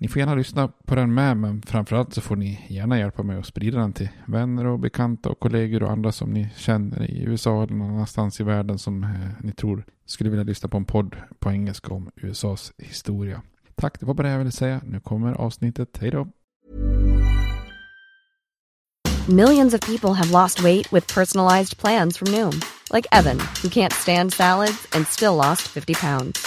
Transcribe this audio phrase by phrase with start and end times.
[0.00, 3.38] Ni får gärna lyssna på den med, men framförallt så får ni gärna hjälpa mig
[3.38, 7.22] att sprida den till vänner och bekanta och kollegor och andra som ni känner i
[7.22, 10.84] USA eller någon annanstans i världen som eh, ni tror skulle vilja lyssna på en
[10.84, 13.42] podd på engelska om USAs historia.
[13.74, 14.80] Tack, det var bara det jag ville säga.
[14.84, 15.98] Nu kommer avsnittet.
[16.00, 16.28] Hej då!
[19.28, 22.60] Millions of people have lost weight with personalized plans from Noom.
[22.94, 26.46] Like Evan, who can't stand salads and still lost 50 pounds.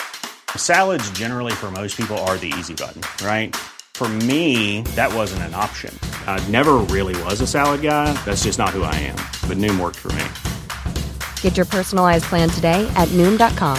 [0.58, 3.56] Salads, generally, for most people, are the easy button, right?
[3.94, 5.94] For me, that wasn't an option.
[6.26, 8.12] I never really was a salad guy.
[8.26, 9.18] That's just not who I am.
[9.48, 10.26] But Noom worked for me.
[11.42, 13.78] Get your personalized plan today at Noom.com.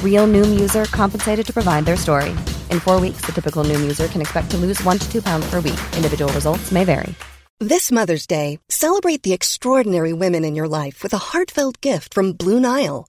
[0.00, 2.30] Real Noom user compensated to provide their story.
[2.70, 5.50] In four weeks, the typical Noom user can expect to lose one to two pounds
[5.50, 5.80] per week.
[5.96, 7.12] Individual results may vary.
[7.58, 12.32] This Mother's Day, celebrate the extraordinary women in your life with a heartfelt gift from
[12.32, 13.08] Blue Nile.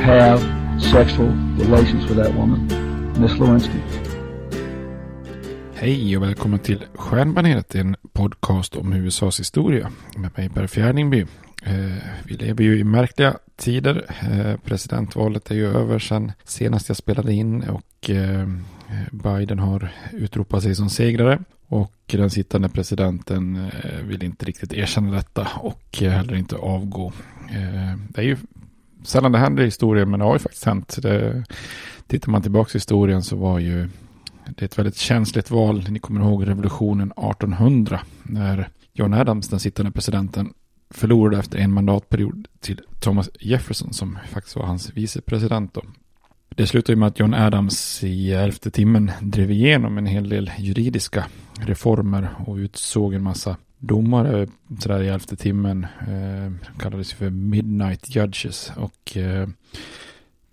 [0.00, 0.40] have
[0.80, 1.28] sexual
[1.58, 2.68] relations with that woman,
[3.20, 3.78] Miss Lewinsky.
[5.74, 11.20] Hej och välkommen till Stjärnbaneret, en podcast om USAs historia med mig Per Fjärningby.
[11.62, 14.04] Eh, vi lever ju i märkliga tider.
[14.20, 18.48] Eh, presidentvalet är ju över sedan senast jag spelade in och eh,
[19.10, 21.38] Biden har utropat sig som segrare.
[21.66, 27.12] Och den sittande presidenten eh, vill inte riktigt erkänna detta och eh, heller inte avgå.
[27.50, 28.36] Eh, det är ju
[29.02, 30.98] sällan det händer i historien men det har ju faktiskt hänt.
[31.02, 31.44] Det,
[32.06, 33.88] tittar man tillbaka i historien så var ju
[34.44, 35.84] det ett väldigt känsligt val.
[35.88, 40.52] Ni kommer ihåg revolutionen 1800 när John Adams, den sittande presidenten,
[40.90, 45.74] förlorade efter en mandatperiod till Thomas Jefferson som faktiskt var hans vicepresident.
[45.74, 45.82] Då.
[46.48, 51.26] Det slutade med att John Adams i elfte timmen drev igenom en hel del juridiska
[51.60, 54.48] reformer och utsåg en massa domare eh,
[54.78, 55.86] sådär i elfte timmen.
[56.00, 59.48] Eh, kallades för Midnight Judges och eh,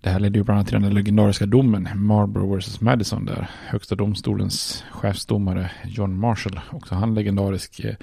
[0.00, 2.80] det här ledde ju bland annat till den legendariska domen Marlborough vs.
[2.80, 7.94] Madison där högsta domstolens chefsdomare John Marshall, också han legendarisk, eh,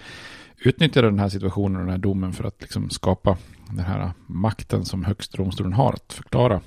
[0.58, 3.38] utnyttjade den här situationen och den här domen för att liksom skapa
[3.70, 6.62] den här makten som högsta domstolen har att förklara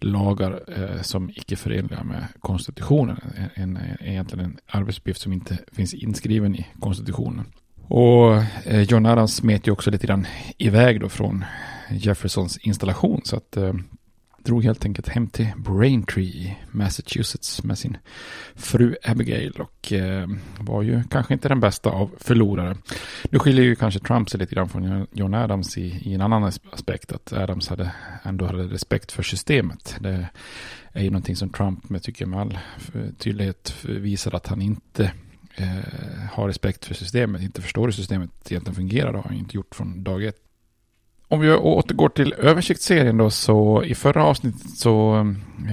[0.00, 3.20] lagar eh, som icke förenliga med konstitutionen.
[3.54, 7.46] En, en, egentligen en arbetsuppgift som inte finns inskriven i konstitutionen.
[7.88, 8.34] Och
[8.66, 10.26] eh, John Adams smet ju också lite grann
[10.58, 11.44] iväg då från
[11.90, 13.72] Jeffersons installation så att eh,
[14.44, 17.96] drog helt enkelt hem till Braintree i Massachusetts med sin
[18.54, 20.28] fru Abigail och eh,
[20.58, 22.76] var ju kanske inte den bästa av förlorare.
[23.30, 26.52] Nu skiljer ju kanske Trump sig lite grann från John Adams i, i en annan
[26.72, 27.92] aspekt, att Adams hade
[28.22, 29.96] ändå hade respekt för systemet.
[30.00, 30.28] Det
[30.92, 32.58] är ju någonting som Trump med, tycker med all
[32.94, 35.12] eh, tydlighet visar att han inte
[35.56, 35.66] eh,
[36.32, 39.12] har respekt för systemet, inte förstår hur systemet egentligen fungerar.
[39.12, 40.36] Det har han inte gjort från dag ett.
[41.28, 45.24] Om vi återgår till översiktsserien då så i förra avsnittet så, eh,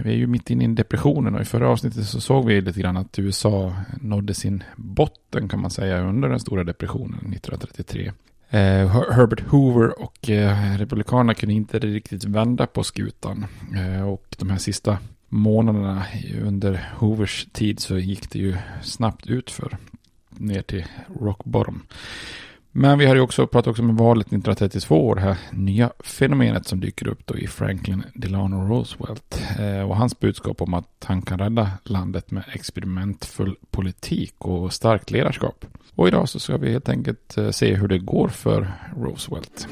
[0.04, 2.80] vi är ju mitt inne i depressionen och i förra avsnittet så såg vi lite
[2.80, 8.12] grann att USA nådde sin botten kan man säga under den stora depressionen 1933.
[8.54, 13.46] Eh, Herbert Hoover och eh, Republikanerna kunde inte riktigt vända på skutan
[13.76, 14.98] eh, och de här sista
[15.32, 16.06] månaderna
[16.42, 19.78] under Hoovers tid så gick det ju snabbt ut för
[20.30, 20.86] ner till
[21.20, 21.84] rock bottom.
[22.72, 26.80] Men vi har ju också pratat också om valet 1932, det här nya fenomenet som
[26.80, 29.44] dyker upp då i Franklin Delano Roosevelt.
[29.60, 35.12] Eh, och hans budskap om att han kan rädda landet med experimentfull politik och starkt
[35.12, 35.66] ledarskap.
[35.96, 39.68] Och idag så ska vi helt enkelt eh, se hur det går för Roosevelt.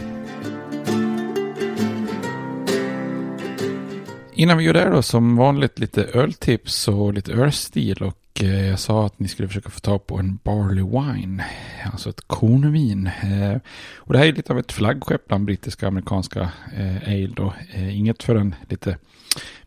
[4.40, 8.80] Innan vi gör det då, som vanligt lite öltips och lite ölstil och eh, jag
[8.80, 11.46] sa att ni skulle försöka få tag på en Barley Wine,
[11.92, 13.08] alltså ett kornvin.
[13.08, 13.58] Eh,
[13.96, 17.54] och det här är lite av ett flaggskepp bland brittiska och amerikanska eh, ale då.
[17.76, 18.98] Inget för den lite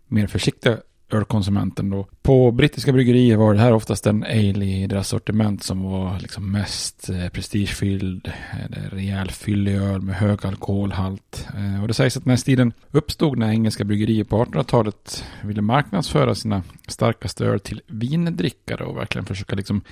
[0.07, 0.79] mer försiktiga
[1.15, 2.07] ölkonsumenten då.
[2.23, 6.53] På brittiska bryggerier var det här oftast en ale i deras sortiment som var liksom
[6.53, 8.33] mest eh, prestigefylld.
[8.53, 11.49] Eh, rejäl fyllig öl med hög alkoholhalt.
[11.57, 15.63] Eh, och det sägs att den här stilen uppstod när engelska bryggerier på 1800-talet ville
[15.63, 19.83] marknadsföra sina starkaste öl till vindrickare och verkligen försöka liksom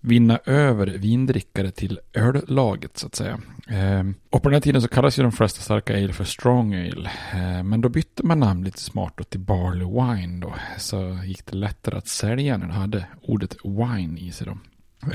[0.00, 3.38] vinna över vindrickare till öllaget så att säga.
[3.68, 6.74] Eh, och på den här tiden så kallades ju de flesta starka ale för strong
[6.74, 7.10] ale.
[7.32, 10.54] Eh, men då bytte man namn lite smart då till barley wine då.
[10.78, 14.58] Så gick det lättare att sälja när det hade ordet wine i sig då.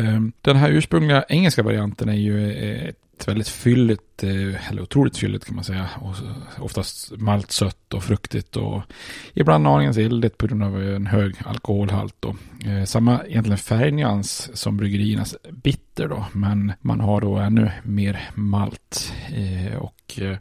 [0.03, 2.51] Eh, den här ursprungliga engelska varianten är ju
[2.89, 5.89] ett väldigt fylligt, eh, eller otroligt fylligt kan man säga.
[6.01, 6.15] Och
[6.59, 8.81] oftast maltsött och fruktigt och
[9.33, 12.15] ibland aningen eldigt på grund av en hög alkoholhalt.
[12.19, 12.35] Då.
[12.65, 19.13] Eh, samma egentligen färgnyans som bryggeriernas bitter då, men man har då ännu mer malt.
[19.33, 20.37] Eh, och eh,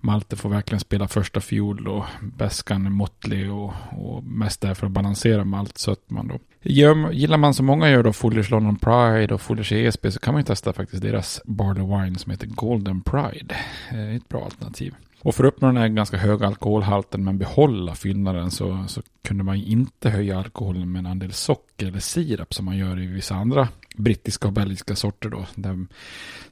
[0.00, 5.44] malten får verkligen spela första fiol och bäskan måttlig och, och mest därför att balansera
[5.44, 6.38] maltsötman då.
[6.62, 10.40] Gillar man som många gör då Fullers London Pride och Fullers ESB så kan man
[10.40, 13.56] ju testa faktiskt deras Barley Wine som heter Golden Pride.
[13.90, 14.94] Eh, ett bra alternativ.
[15.22, 19.44] Och för att uppnå den här ganska höga alkoholhalten men behålla fyllnaden så, så kunde
[19.44, 23.34] man inte höja alkoholen med en andel socker eller sirap som man gör i vissa
[23.34, 25.46] andra brittiska och belgiska sorter då.
[25.54, 25.86] Där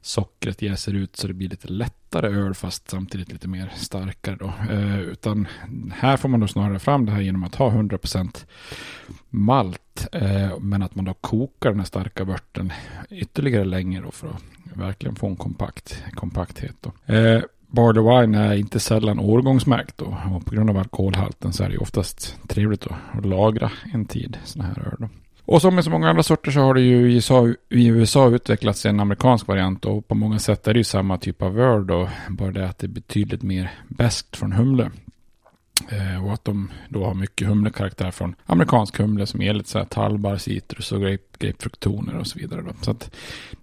[0.01, 4.53] sockret jäser ut så det blir lite lättare öl fast samtidigt lite mer starkare då.
[4.71, 5.49] Eh, utan
[5.93, 8.47] här får man då snarare fram det här genom att ha 100%
[9.29, 10.07] malt.
[10.13, 12.73] Eh, men att man då kokar den här starka vörten
[13.11, 14.43] ytterligare länge då för att
[14.75, 17.15] verkligen få en kompakt, kompakthet då.
[17.15, 21.69] Eh, Barley Wine är inte sällan årgångsmärkt då, och på grund av alkoholhalten så är
[21.69, 24.97] det oftast trevligt att lagra en tid sådana här öl.
[24.99, 25.09] Då.
[25.45, 28.29] Och som med så många andra sorter så har det ju i USA, i USA
[28.29, 31.87] utvecklats en amerikansk variant och på många sätt är det ju samma typ av öl
[31.87, 34.91] då, bara det att det är betydligt mer bäst från humle.
[35.89, 39.79] Eh, och att de då har mycket humlekaraktär från amerikansk humle som är lite så
[39.79, 42.63] här talbar, citrus och grape, grapefruktoner och så vidare.
[42.63, 42.73] Då.
[42.81, 43.11] Så att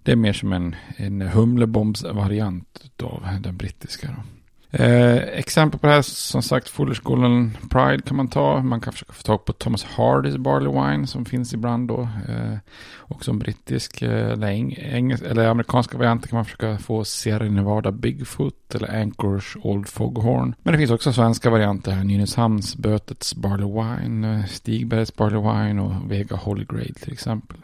[0.02, 4.08] det är mer som en, en humlebombsvariant av den brittiska.
[4.16, 4.22] Då.
[4.70, 8.62] Eh, exempel på det här, som sagt, Fullers Golden Pride kan man ta.
[8.62, 12.00] Man kan försöka få tag på Thomas Hardys Barley Wine som finns ibland då.
[12.28, 12.58] Eh,
[12.98, 17.92] också en brittisk eh, eller, engelsk, eller amerikanska varianter kan man försöka få Sierra Nevada
[17.92, 20.54] Bigfoot eller Anchors Old Foghorn.
[20.62, 22.04] Men det finns också svenska varianter här.
[22.04, 27.56] Nynäshamns Bötets Barley Wine, eh, Stigbergs Barley Wine och Vega Holy Grail till exempel.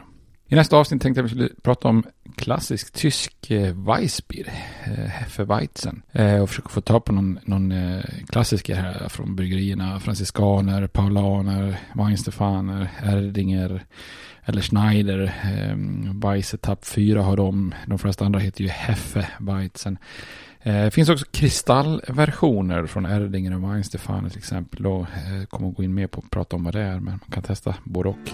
[0.53, 2.03] I nästa avsnitt tänkte jag att vi skulle prata om
[2.35, 4.53] klassisk tysk eh, Weissbier,
[4.85, 6.01] eh, Hefeweizen.
[6.11, 7.73] Eh, och försöka få tag på någon, någon
[8.27, 9.99] klassiker här från bryggerierna.
[9.99, 13.85] Franciskaner, Paulaner, Weinstefaner, Erdinger
[14.45, 15.33] eller Schneider.
[15.43, 17.73] Eh, 4 har de.
[17.87, 19.97] De flesta andra heter ju Hefeweizen.
[20.63, 24.87] Det finns också kristallversioner från Erdinger och Weinstefaner till exempel.
[24.87, 25.05] Och
[25.49, 27.43] kommer att gå in mer på att prata om vad det är, men man kan
[27.43, 28.33] testa både och.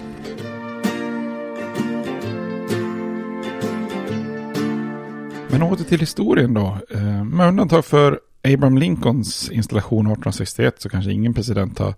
[5.50, 6.78] Men åter till historien då.
[6.90, 11.94] Eh, med undantag för Abraham Lincolns installation 1861 så kanske ingen president har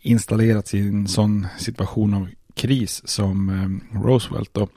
[0.00, 4.50] installerats i en sån situation av kris som eh, Roosevelt.
[4.52, 4.68] Då.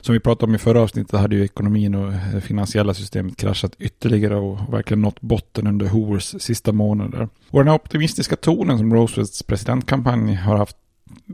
[0.00, 3.74] som vi pratade om i förra avsnittet hade ju ekonomin och det finansiella systemet kraschat
[3.78, 7.28] ytterligare och verkligen nått botten under Hoovers sista månader.
[7.50, 10.76] Och den här optimistiska tonen som Roosevelts presidentkampanj har haft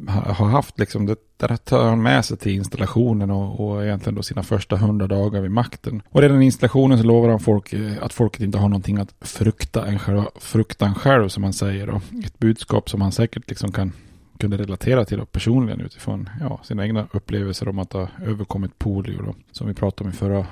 [0.08, 4.22] har haft liksom, det där tar han med sig till installationen och, och egentligen då
[4.22, 6.02] sina första hundra dagar vid makten.
[6.08, 9.14] Och redan i installationen så lovar han folk eh, att folket inte har någonting att
[9.20, 11.90] frukta än själva fruktan själv som han säger.
[11.90, 13.92] Och ett budskap som han säkert liksom kan
[14.38, 19.22] kunde relatera till då personligen utifrån ja, sina egna upplevelser om att ha överkommit polio
[19.22, 20.46] då, som vi pratade om i förra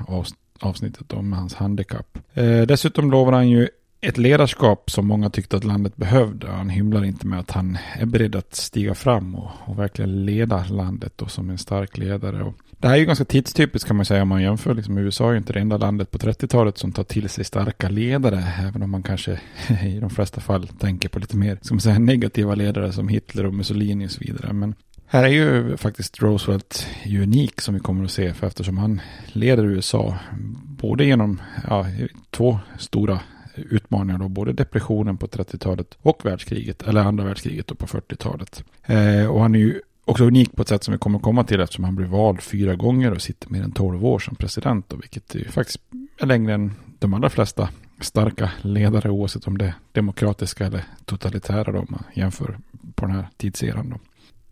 [0.61, 2.19] avsnittet om hans handikapp.
[2.35, 3.69] Eh, dessutom lovar han ju
[4.00, 6.49] ett ledarskap som många tyckte att landet behövde.
[6.49, 10.65] Han hymlar inte med att han är beredd att stiga fram och, och verkligen leda
[10.65, 12.43] landet då som en stark ledare.
[12.43, 14.75] Och det här är ju ganska tidstypiskt kan man säga om man jämför.
[14.75, 17.88] Liksom, USA är ju inte det enda landet på 30-talet som tar till sig starka
[17.88, 18.45] ledare.
[18.69, 19.41] Även om man kanske
[19.85, 23.47] i de flesta fall tänker på lite mer ska man säga, negativa ledare som Hitler
[23.47, 24.53] och Mussolini och så vidare.
[24.53, 24.75] Men
[25.07, 28.35] här är ju faktiskt Roosevelt unik som vi kommer att se.
[28.35, 30.19] För eftersom han leder USA
[30.65, 31.87] både genom ja,
[32.31, 33.21] två stora
[33.57, 38.65] utmaningar då, både depressionen på 30-talet och världskriget, eller andra världskriget på 40-talet.
[38.87, 41.61] Eh, och han är ju också unik på ett sätt som vi kommer komma till
[41.61, 44.97] eftersom han blev vald fyra gånger och sitter mer än 12 år som president, då,
[44.97, 45.81] vilket är faktiskt
[46.19, 47.69] är längre än de allra flesta
[48.01, 52.59] starka ledare oavsett om det är demokratiska eller totalitära då, om man jämför
[52.95, 53.91] på den här tidseran.
[53.91, 53.99] Då.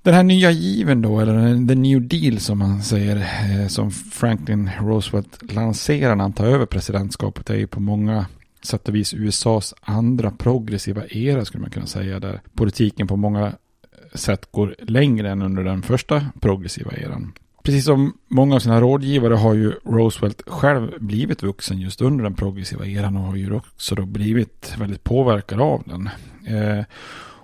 [0.03, 4.71] Den här nya given då, eller the new deal som man säger, eh, som Franklin
[4.81, 8.27] Roosevelt lanserar när han tar över presidentskapet, är ju på många
[8.67, 12.21] sätt och vis USAs andra progressiva era skulle man kunna säga.
[12.21, 13.53] Där politiken på många
[14.15, 17.33] sätt går längre än under den första progressiva eran.
[17.63, 22.35] Precis som många av sina rådgivare har ju Roosevelt själv blivit vuxen just under den
[22.35, 26.11] progressiva eran och har ju också då blivit väldigt påverkad av den.
[26.47, 26.85] Eh,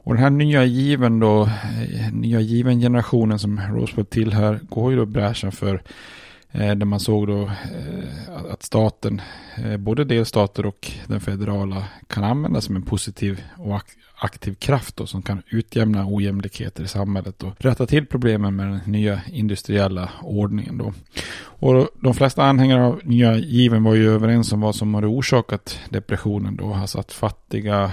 [0.02, 4.96] och den här nya given då, eh, nya given generationen som Roosevelt tillhör går ju
[4.96, 5.82] då bräschen för
[6.52, 9.20] Eh, där man såg då eh, att staten,
[9.56, 13.82] eh, både delstater och den federala, kan användas som en positiv och
[14.22, 18.80] aktiv kraft då, som kan utjämna ojämlikheter i samhället och rätta till problemen med den
[18.86, 20.78] nya industriella ordningen.
[20.78, 20.92] Då.
[21.42, 25.78] Och de flesta anhängare av nya given var ju överens om vad som hade orsakat
[25.88, 27.92] depressionen då, alltså att fattiga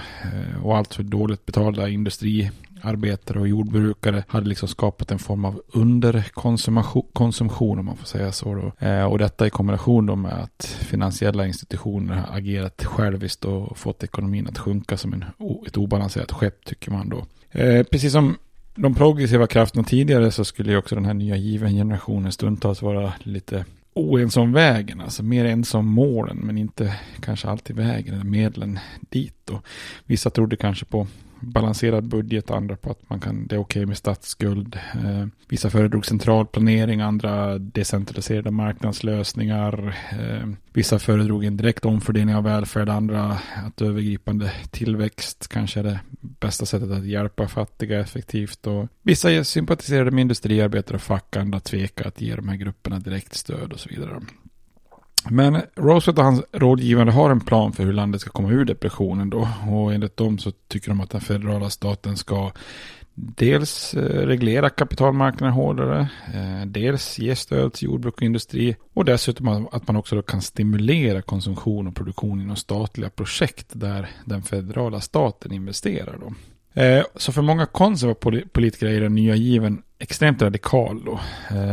[0.62, 2.50] och alltför dåligt betalda industri
[2.82, 8.54] arbetare och jordbrukare hade liksom skapat en form av underkonsumtion om man får säga så.
[8.54, 8.86] Då.
[8.86, 14.04] Eh, och detta i kombination då med att finansiella institutioner har agerat själviskt och fått
[14.04, 15.24] ekonomin att sjunka som en,
[15.66, 17.26] ett obalanserat skepp tycker man då.
[17.50, 18.36] Eh, precis som
[18.74, 23.12] de progressiva krafterna tidigare så skulle ju också den här nya given generationen stundtals vara
[23.22, 28.24] lite oense om vägen, alltså mer ense om målen men inte kanske alltid vägen eller
[28.24, 29.34] medlen dit.
[29.44, 29.60] Då.
[30.04, 31.06] vissa trodde kanske på
[31.40, 34.78] balanserad budget, andra på att man kan, det är okej okay med statsskuld.
[34.94, 39.96] Eh, vissa föredrog central planering, andra decentraliserade marknadslösningar.
[40.10, 46.00] Eh, vissa föredrog en direkt omfördelning av välfärd, andra att övergripande tillväxt kanske är det
[46.20, 48.66] bästa sättet att hjälpa fattiga effektivt.
[48.66, 53.34] Och vissa sympatiserade med industriarbetare och fack, andra tveka att ge de här grupperna direkt
[53.34, 54.20] stöd och så vidare.
[55.30, 59.30] Men Roosevelt och hans rådgivare har en plan för hur landet ska komma ur depressionen
[59.30, 59.48] då.
[59.70, 62.52] Och enligt dem så tycker de att den federala staten ska
[63.20, 69.68] dels eh, reglera kapitalmarknaden hårdare, eh, dels ge stöd till jordbruk och industri och dessutom
[69.72, 75.52] att man också kan stimulera konsumtion och produktion inom statliga projekt där den federala staten
[75.52, 76.18] investerar.
[76.20, 76.32] Då.
[76.82, 81.20] Eh, så för många konservativa politiker är den nya given extremt radikal då.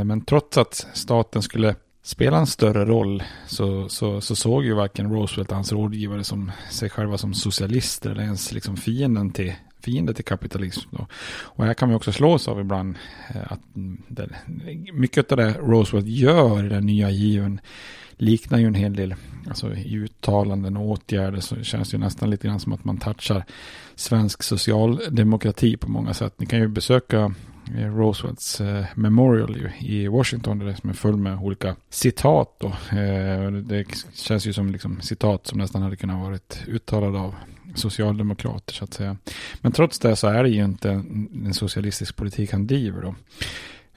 [0.04, 5.12] Men trots att staten skulle spela en större roll så, så, så såg ju varken
[5.12, 10.14] Roosevelt och hans rådgivare som sig själva som socialister eller ens liksom fienden till, fiende
[10.14, 10.90] till kapitalism.
[10.92, 11.08] Då.
[11.42, 12.96] Och här kan vi också slås av ibland
[13.36, 13.60] eh, att
[14.08, 14.30] det,
[14.94, 17.60] mycket av det Roosevelt gör i den nya given
[18.18, 19.16] liknar ju en hel del
[19.48, 22.98] alltså, i uttalanden och åtgärder så känns det ju nästan lite grann som att man
[22.98, 23.46] touchar
[23.96, 26.34] svensk socialdemokrati på många sätt.
[26.38, 27.34] Ni kan ju besöka
[27.78, 30.60] Eh, Roosevelts eh, Memorial i Washington.
[30.60, 32.56] Där det som är full med olika citat.
[32.60, 32.68] Då.
[32.98, 37.36] Eh, det känns ju som liksom, citat som nästan hade kunnat varit uttalade av
[37.76, 39.18] socialdemokrater så att säga.
[39.62, 43.16] Men trots det så är det ju inte en, en socialistisk politik han driver då.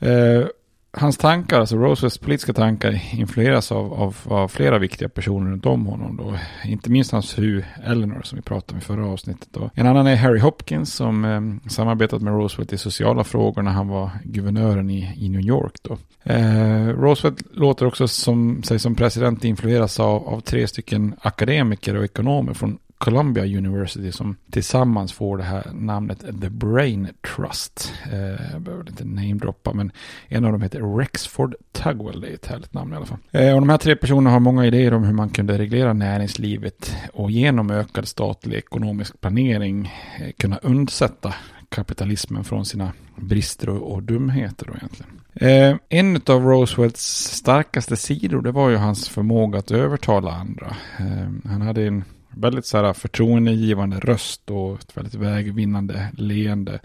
[0.06, 0.46] Eh,
[0.90, 5.86] Hans tankar, alltså Roosevelts politiska tankar, influeras av, av, av, flera viktiga personer runt om
[5.86, 6.16] honom.
[6.16, 6.34] Då.
[6.64, 9.48] Inte minst hans fru Eleanor som vi pratade om i förra avsnittet.
[9.52, 9.70] Då.
[9.74, 13.88] En annan är Harry Hopkins som eh, samarbetat med Roosevelt i sociala frågor när han
[13.88, 15.72] var guvernören i, i New York.
[15.82, 15.98] Då.
[16.22, 22.04] Eh, Roosevelt låter också som, sig som president influeras av, av tre stycken akademiker och
[22.04, 27.92] ekonomer från Columbia University som tillsammans får det här namnet The Brain Trust.
[28.12, 29.92] Eh, jag behöver inte namedroppa men
[30.28, 32.20] en av dem heter Rexford Tugwell.
[32.20, 33.18] Det är ett härligt namn i alla fall.
[33.30, 36.96] Eh, och de här tre personerna har många idéer om hur man kunde reglera näringslivet
[37.12, 41.34] och genom ökad statlig ekonomisk planering eh, kunna undsätta
[41.68, 45.20] kapitalismen från sina brister och, och dumheter då egentligen.
[45.34, 50.76] Eh, en av Roosevelts starkaste sidor det var ju hans förmåga att övertala andra.
[50.98, 56.80] Eh, han hade en väldigt så här, förtroendegivande röst och ett väldigt vägvinnande leende.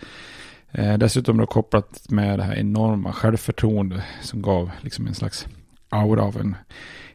[0.71, 5.47] Eh, dessutom då kopplat med det här enorma självförtroende som gav liksom en slags
[5.89, 6.55] aura av en,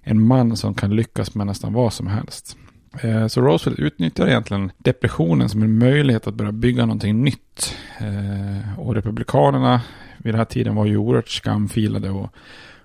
[0.02, 2.56] en man som kan lyckas med nästan vad som helst.
[3.00, 7.76] Eh, så Roosevelt utnyttjar egentligen depressionen som en möjlighet att börja bygga någonting nytt.
[7.98, 9.82] Eh, och Republikanerna
[10.18, 12.30] vid den här tiden var ju oerhört skamfilade och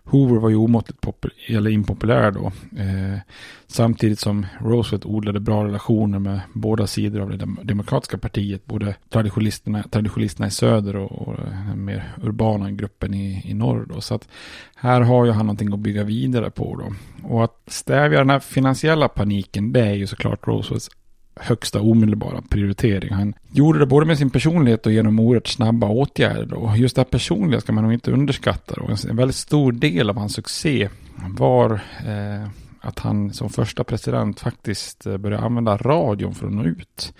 [0.05, 1.05] Hoover var ju omåttligt
[1.47, 2.51] eller impopulär då.
[2.81, 3.19] Eh,
[3.67, 8.65] samtidigt som Roosevelt odlade bra relationer med båda sidor av det demokratiska partiet.
[8.65, 11.35] Både traditionalisterna, traditionalisterna i söder och, och
[11.67, 13.85] den mer urbana gruppen i, i norr.
[13.89, 14.01] Då.
[14.01, 14.27] Så att
[14.75, 16.93] här har ju han någonting att bygga vidare på då.
[17.27, 20.89] Och att stävja den här finansiella paniken det är ju såklart Roosevelts
[21.35, 23.13] högsta omedelbara prioritering.
[23.13, 26.53] Han gjorde det både med sin personlighet och genom oerhört snabba åtgärder.
[26.53, 28.75] Och just det här personliga ska man nog inte underskatta.
[28.75, 29.09] Då.
[29.09, 30.89] En väldigt stor del av hans succé
[31.37, 31.73] var
[32.07, 32.49] eh,
[32.81, 37.13] att han som första president faktiskt eh, började använda radion för att nå ut.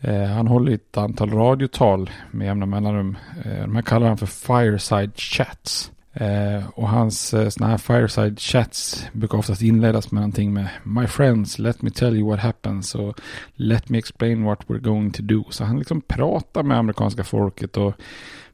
[0.00, 3.16] Eh, han håller ett antal radiotal med jämna mellanrum.
[3.44, 5.92] Eh, de här kallar han för fireside chats.
[6.14, 11.06] Eh, och hans eh, sådana här fireside chats brukar oftast inledas med någonting med My
[11.06, 13.20] friends, let me tell you what happens och
[13.54, 15.44] Let me explain what we're going to do.
[15.50, 17.94] Så han liksom pratar med amerikanska folket och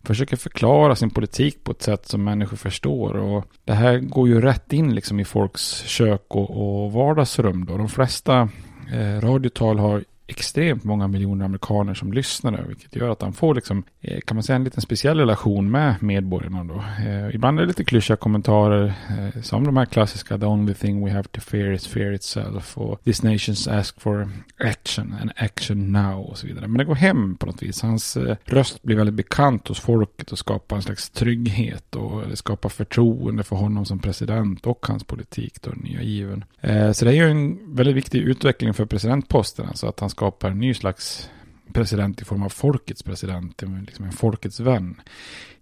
[0.02, 3.16] försöker förklara sin politik på ett sätt som människor förstår.
[3.16, 7.64] Och det här går ju rätt in liksom i folks kök och, och vardagsrum.
[7.64, 7.76] Då.
[7.76, 8.48] De flesta
[8.92, 13.85] eh, radiotal har extremt många miljoner amerikaner som lyssnar vilket gör att han får liksom,
[14.00, 16.85] eh, kan man säga en liten speciell relation med medborgarna då.
[17.06, 21.04] Eh, ibland är det lite klyschiga kommentarer eh, som de här klassiska The only thing
[21.04, 25.92] we have to fear is fear itself och This nations ask for action and action
[25.92, 26.68] now och så vidare.
[26.68, 27.82] Men det går hem på något vis.
[27.82, 32.37] Hans eh, röst blir väldigt bekant hos folket och skapar en slags trygghet och det
[32.37, 36.44] skapar förtroende för honom som president och hans politik då, nya given.
[36.61, 40.50] Eh, så det är ju en väldigt viktig utveckling för presidentposten, alltså att han skapar
[40.50, 41.30] en ny slags
[41.72, 45.00] president i form av folkets president, liksom en folkets vän.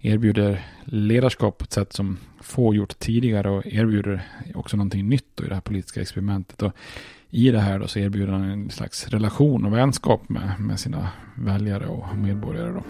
[0.00, 4.22] Erbjuder ledarskap på ett sätt som få gjort tidigare och erbjuder
[4.54, 6.62] också någonting nytt i det här politiska experimentet.
[6.62, 6.72] Och
[7.30, 11.08] I det här då så erbjuder han en slags relation och vänskap med, med sina
[11.34, 12.72] väljare och medborgare.
[12.72, 12.82] Då.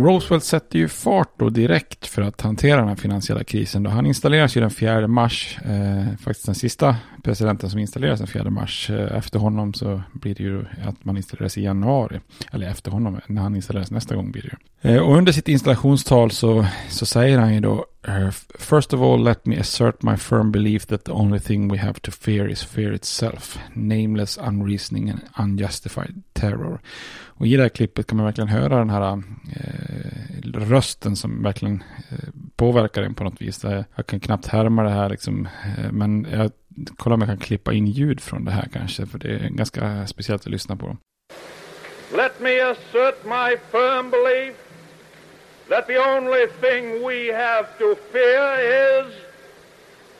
[0.00, 3.82] Roosevelt sätter ju fart då direkt för att hantera den här finansiella krisen.
[3.82, 8.28] Då han installeras ju den 4 mars, eh, faktiskt den sista presidenten som installeras den
[8.28, 8.90] 4 mars.
[8.90, 12.20] Eh, efter honom så blir det ju att man installeras i januari.
[12.52, 14.94] Eller efter honom, när han installeras nästa gång blir det ju.
[14.94, 19.18] Eh, och under sitt installationstal så, så säger han ju då Uh, first of all,
[19.18, 22.62] let me assert my firm belief that the only thing we have to fear is
[22.62, 23.58] fear itself.
[23.74, 26.80] Nameless, unreasoning and unjustified terror.
[27.40, 29.22] Och i det här klippet kan man verkligen höra den här
[29.56, 33.64] eh, rösten som verkligen eh, påverkar en på något vis.
[33.94, 35.46] Jag kan knappt härma det här liksom.
[35.46, 36.50] Eh, men jag
[36.96, 39.06] kollar om jag kan klippa in ljud från det här kanske.
[39.06, 40.96] För det är ganska speciellt att lyssna på.
[42.16, 44.69] Let me assert my firm belief
[45.70, 49.14] that the only thing we have to fear is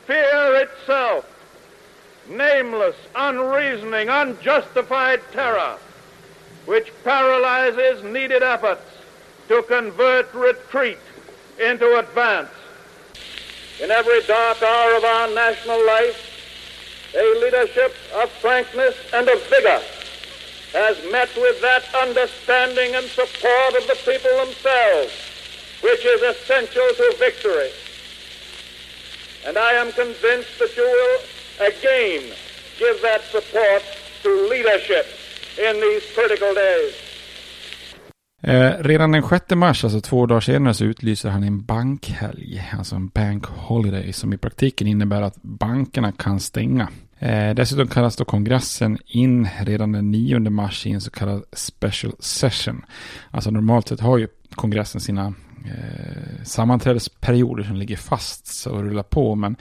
[0.06, 1.26] fear itself.
[2.28, 5.76] Nameless, unreasoning, unjustified terror
[6.66, 8.86] which paralyzes needed efforts
[9.48, 10.98] to convert retreat
[11.58, 12.50] into advance.
[13.82, 19.80] In every dark hour of our national life, a leadership of frankness and of vigor
[20.74, 25.12] has met with that understanding and support of the people themselves,
[25.86, 27.70] which is essential to victory.
[29.46, 31.18] And I am convinced that you will
[31.70, 32.22] again
[32.82, 33.82] give that support
[34.22, 35.06] to leadership
[35.66, 37.10] in these critical days.
[38.42, 42.96] Eh, redan den 6 mars, alltså två dagar senare, så utlyser han en bankhelg, alltså
[42.96, 46.88] en bank holiday, som i praktiken innebär att bankerna kan stänga.
[47.18, 52.12] Eh, dessutom kallas då kongressen in redan den 9 mars i en så kallad special
[52.18, 52.84] session.
[53.30, 59.34] Alltså normalt sett har ju kongressen sina eh, sammanträdesperioder som ligger fast och rullar på,
[59.34, 59.56] men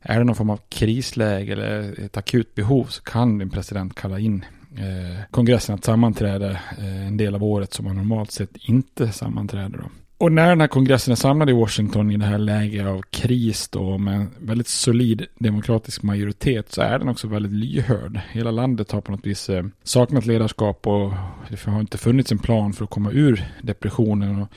[0.00, 4.18] är det någon form av krisläge eller ett akut behov så kan en president kalla
[4.18, 4.44] in
[4.76, 9.78] eh, kongressen att sammanträda eh, en del av året som man normalt sett inte sammanträder.
[9.78, 9.90] Då.
[10.18, 13.68] Och när den här kongressen är samlad i Washington i det här läget av kris
[13.68, 18.20] då med en väldigt solid demokratisk majoritet så är den också väldigt lyhörd.
[18.32, 21.12] Hela landet har på något vis eh, saknat ledarskap och
[21.48, 24.42] det har inte funnits en plan för att komma ur depressionen.
[24.42, 24.48] Och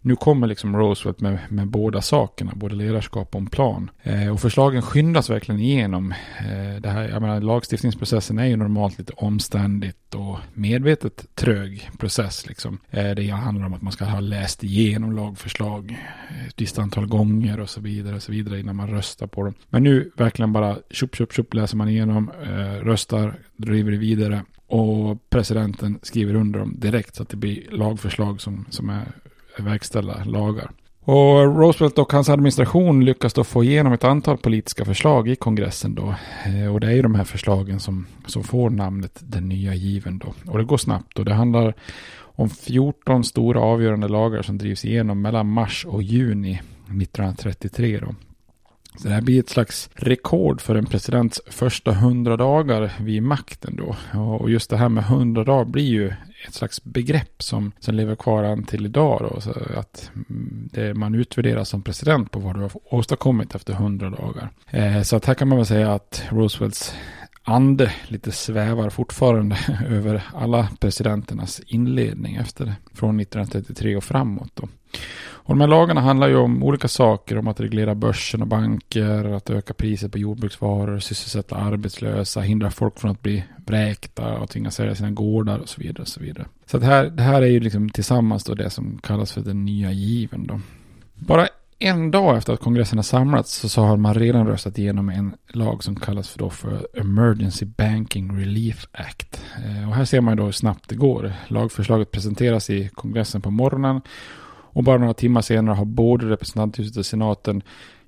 [0.00, 3.90] nu kommer liksom Roosevelt med, med båda sakerna, både ledarskap och en plan.
[4.02, 6.12] Eh, och förslagen skyndas verkligen igenom.
[6.38, 12.46] Eh, det här, jag menar, lagstiftningsprocessen är ju normalt lite omständigt och medvetet trög process.
[12.48, 12.78] Liksom.
[12.90, 15.98] Eh, det handlar om att man ska ha läst igenom lagförslag
[16.48, 19.54] ett visst antal gånger och så vidare och så vidare innan man röstar på dem.
[19.70, 24.42] Men nu verkligen bara tjopp, tjopp, tjopp läser man igenom, eh, röstar, driver det vidare
[24.66, 29.04] och presidenten skriver under dem direkt så att det blir lagförslag som, som är
[29.58, 30.70] verkställda lagar.
[31.06, 35.94] Och Roosevelt och hans administration lyckas då få igenom ett antal politiska förslag i kongressen
[35.94, 36.14] då.
[36.46, 40.18] Eh, och det är ju de här förslagen som, som får namnet den nya given
[40.18, 40.34] då.
[40.52, 41.74] Och det går snabbt och det handlar
[42.36, 48.14] om 14 stora avgörande lagar som drivs igenom mellan mars och juni 1933 då.
[48.98, 53.76] Så det här blir ett slags rekord för en presidents första hundra dagar vid makten
[53.76, 54.20] då.
[54.20, 56.12] Och just det här med hundra dagar blir ju
[56.48, 59.40] ett slags begrepp som, som lever kvar än till idag då.
[59.40, 64.10] Så att mm, det, man utvärderas som president på vad du har åstadkommit efter hundra
[64.10, 64.48] dagar.
[64.70, 66.94] Eh, så att här kan man väl säga att Roosevelts
[67.46, 74.50] ande lite svävar fortfarande över alla presidenternas inledning efter från 1933 och framåt.
[74.54, 74.68] Då.
[75.46, 79.24] Och de här lagarna handlar ju om olika saker, om att reglera börsen och banker,
[79.24, 84.74] att öka priset på jordbruksvaror, sysselsätta arbetslösa, hindra folk från att bli vräkta och tvingas
[84.74, 86.02] sälja sina gårdar och så vidare.
[86.02, 86.46] Och så vidare.
[86.66, 89.64] så det, här, det här är ju liksom tillsammans då det som kallas för den
[89.64, 90.46] nya given.
[90.46, 90.60] Då.
[91.14, 91.48] Bara
[91.78, 95.84] en dag efter att kongressen har samlats så har man redan röstat igenom en lag
[95.84, 99.42] som kallas för, då för Emergency Banking Relief Act.
[99.64, 101.32] Eh, och här ser man då hur snabbt det går.
[101.48, 104.00] Lagförslaget presenteras i kongressen på morgonen
[104.76, 107.62] och bara några timmar senare har både representanthuset och senaten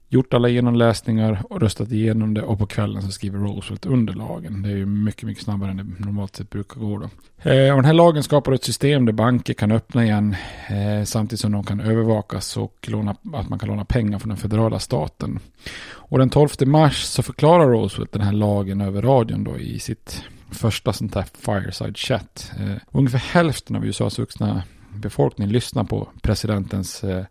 [0.09, 4.63] gjort alla genomläsningar och röstat igenom det och på kvällen så skriver Roosevelt under lagen.
[4.63, 7.11] Det är ju mycket, mycket snabbare än det normalt sett brukar gå då.
[7.51, 10.37] Eh, och den här lagen skapar ett system där banker kan öppna igen
[10.69, 14.39] eh, samtidigt som de kan övervakas och låna, att man kan låna pengar från den
[14.39, 15.39] federala staten.
[15.91, 20.25] Och den 12 mars så förklarar Roosevelt den här lagen över radion då i sitt
[20.51, 22.53] första sånt här fireside chat.
[22.59, 24.63] Eh, ungefär hälften av USAs vuxna
[24.95, 27.25] befolkning lyssnar på presidentens eh,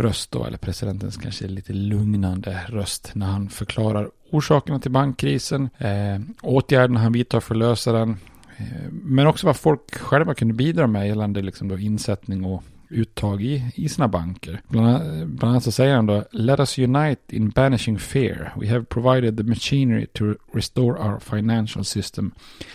[0.00, 6.20] röst då, eller presidentens kanske lite lugnande röst när han förklarar orsakerna till bankkrisen, eh,
[6.42, 8.16] åtgärderna han vidtar för att lösa den,
[8.56, 13.42] eh, men också vad folk själva kunde bidra med gällande liksom då insättning och uttag
[13.42, 14.60] i, i sina banker.
[14.68, 18.52] Bland, bland annat så säger han då Let us unite in banishing fear.
[18.56, 22.32] We have provided the machinery to restore our financial system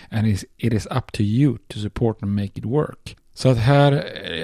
[0.10, 3.16] and it is up to you to support and make it work.
[3.34, 3.92] Så att här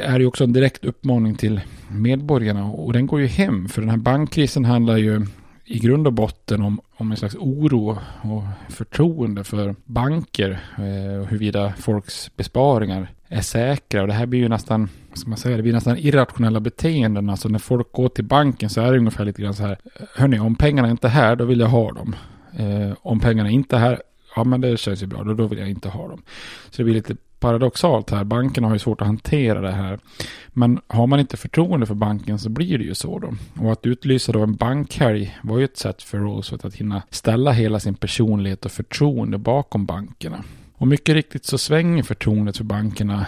[0.02, 3.90] är det också en direkt uppmaning till medborgarna och den går ju hem för den
[3.90, 5.26] här bankkrisen handlar ju
[5.66, 11.28] i grund och botten om, om en slags oro och förtroende för banker eh, och
[11.28, 14.02] huruvida folks besparingar är säkra.
[14.02, 17.30] Och det här blir ju nästan, ska man säga, det blir nästan irrationella beteenden.
[17.30, 19.78] Alltså när folk går till banken så är det ungefär lite grann så här,
[20.16, 22.16] hörni, om pengarna är inte är här, då vill jag ha dem.
[22.58, 24.02] Eh, om pengarna inte är här,
[24.36, 26.22] ja men det känns ju bra, då, då vill jag inte ha dem.
[26.70, 28.24] Så det blir lite paradoxalt här.
[28.24, 30.00] Bankerna har ju svårt att hantera det här.
[30.48, 33.34] Men har man inte förtroende för banken så blir det ju så då.
[33.64, 37.52] Och att utlysa då en bankhelg var ju ett sätt för Roosevelt att hinna ställa
[37.52, 40.44] hela sin personlighet och förtroende bakom bankerna.
[40.78, 43.26] Och mycket riktigt så svänger förtroendet för bankerna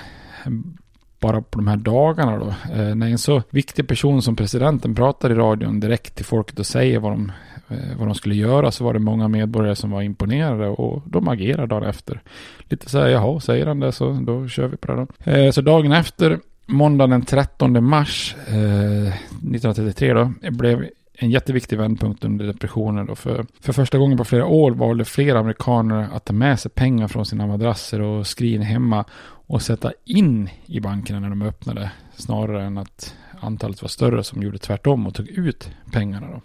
[1.22, 2.48] bara på de här dagarna då.
[2.74, 6.66] Eh, när en så viktig person som presidenten pratar i radion direkt till folket och
[6.66, 7.32] säger vad de
[7.68, 11.28] eh, vad de skulle göra så var det många medborgare som var imponerade och de
[11.28, 12.22] agerade dagen efter.
[12.70, 15.32] Lite så här, jaha, säger han det så då kör vi på det då.
[15.32, 22.46] Eh, så dagen efter, måndagen den 13 mars 1933 då, blev en jätteviktig vändpunkt under
[22.46, 23.06] depressionen.
[23.06, 23.16] Då.
[23.16, 27.08] För, för första gången på flera år valde flera amerikaner att ta med sig pengar
[27.08, 31.92] från sina madrasser och skrin hemma och sätta in i bankerna när de öppnade.
[32.16, 36.28] Snarare än att antalet var större som gjorde tvärtom och tog ut pengarna.
[36.28, 36.42] Då.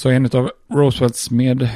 [0.00, 1.68] Så en av Roosevelts med,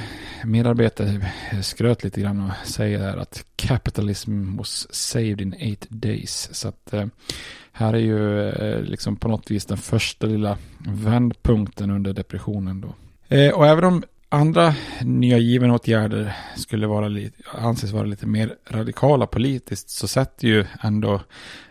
[0.44, 1.32] medarbetare
[1.62, 6.48] skröt lite grann och säger att capitalism was saved in eight days.
[6.52, 7.06] Så att eh,
[7.72, 10.58] här är ju eh, liksom på något vis den första lilla
[10.88, 12.94] vändpunkten under depressionen då.
[13.36, 18.54] Eh, och även om andra nya givna åtgärder skulle vara lite, anses vara lite mer
[18.68, 21.20] radikala politiskt så sätter ju ändå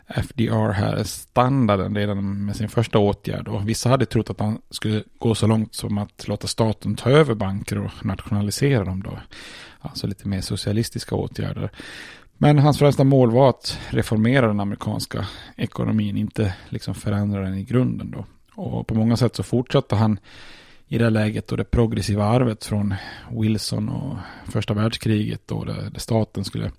[0.08, 3.48] FDR här standarden redan med sin första åtgärd.
[3.48, 7.10] Och vissa hade trott att han skulle gå så långt som att låta staten ta
[7.10, 9.20] över banker och nationalisera dem då.
[9.80, 11.70] Alltså lite mer socialistiska åtgärder.
[12.38, 17.64] Men hans främsta mål var att reformera den amerikanska ekonomin, inte liksom förändra den i
[17.64, 18.26] grunden då.
[18.56, 20.20] Och på många sätt så fortsatte han
[20.88, 22.96] i det läget och det progressiva arvet från
[23.32, 24.18] Wilson och
[24.52, 26.72] första världskriget då där staten skulle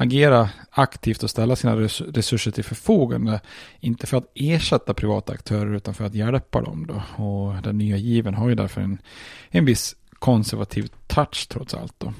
[0.00, 3.40] agera aktivt och ställa sina resurser till förfogande.
[3.80, 7.24] Inte för att ersätta privata aktörer utan för att hjälpa dem då.
[7.24, 8.98] Och den nya given har ju därför en,
[9.48, 12.12] en viss konservativ touch trots allt då.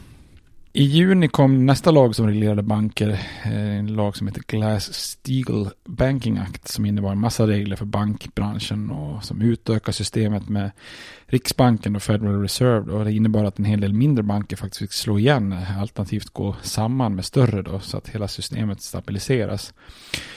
[0.79, 3.09] I juni kom nästa lag som reglerade banker,
[3.45, 8.91] eh, en lag som heter Glass-Steagall Banking Act som innebar en massa regler för bankbranschen
[8.91, 10.71] och som utökar systemet med
[11.27, 12.93] Riksbanken och Federal Reserve.
[12.93, 16.31] Och det innebar att en hel del mindre banker faktiskt fick slå igen, eh, alternativt
[16.31, 19.75] gå samman med större då, så att hela systemet stabiliseras.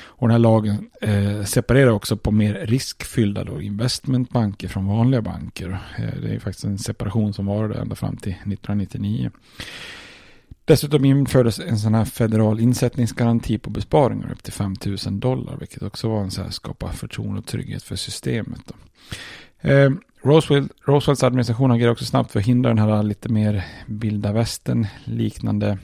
[0.04, 5.80] Och den här lagen eh, separerar också på mer riskfyllda då investmentbanker från vanliga banker.
[5.98, 9.32] Eh, det är faktiskt en separation som varade ända fram till 1999.
[10.66, 15.84] Dessutom infördes en sån här federal insättningsgaranti på besparingar upp till 5 000 dollar, vilket
[15.84, 18.62] också var en så här skapa förtroende och trygghet för systemet.
[18.66, 18.74] Då.
[19.70, 19.92] Eh,
[20.24, 24.88] Roosevelt, Roosevelts administration agerade också snabbt för att hindra den här lite mer vilda västern
[25.04, 25.78] liknande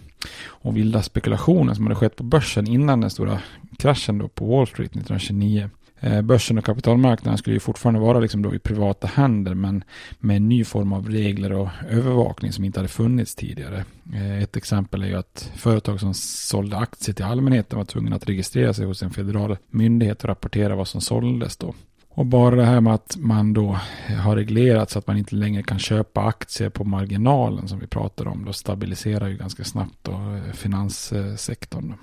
[0.45, 3.39] och vilda spekulationen som hade skett på börsen innan den stora
[3.77, 5.69] kraschen då på Wall Street 1929.
[5.99, 9.83] Eh, börsen och kapitalmarknaden skulle ju fortfarande vara liksom då i privata händer men
[10.19, 13.85] med en ny form av regler och övervakning som inte hade funnits tidigare.
[14.13, 18.29] Eh, ett exempel är ju att företag som sålde aktier till allmänheten var tvungna att
[18.29, 21.73] registrera sig hos en federal myndighet och rapportera vad som såldes då.
[22.09, 23.79] Och bara det här med att man då
[24.23, 28.27] har reglerat så att man inte längre kan köpa aktier på marginalen som vi pratar
[28.27, 30.53] om, då stabiliserar ju ganska snabbt då eh, finanssektorn.
[30.53, 31.93] finanssektorn.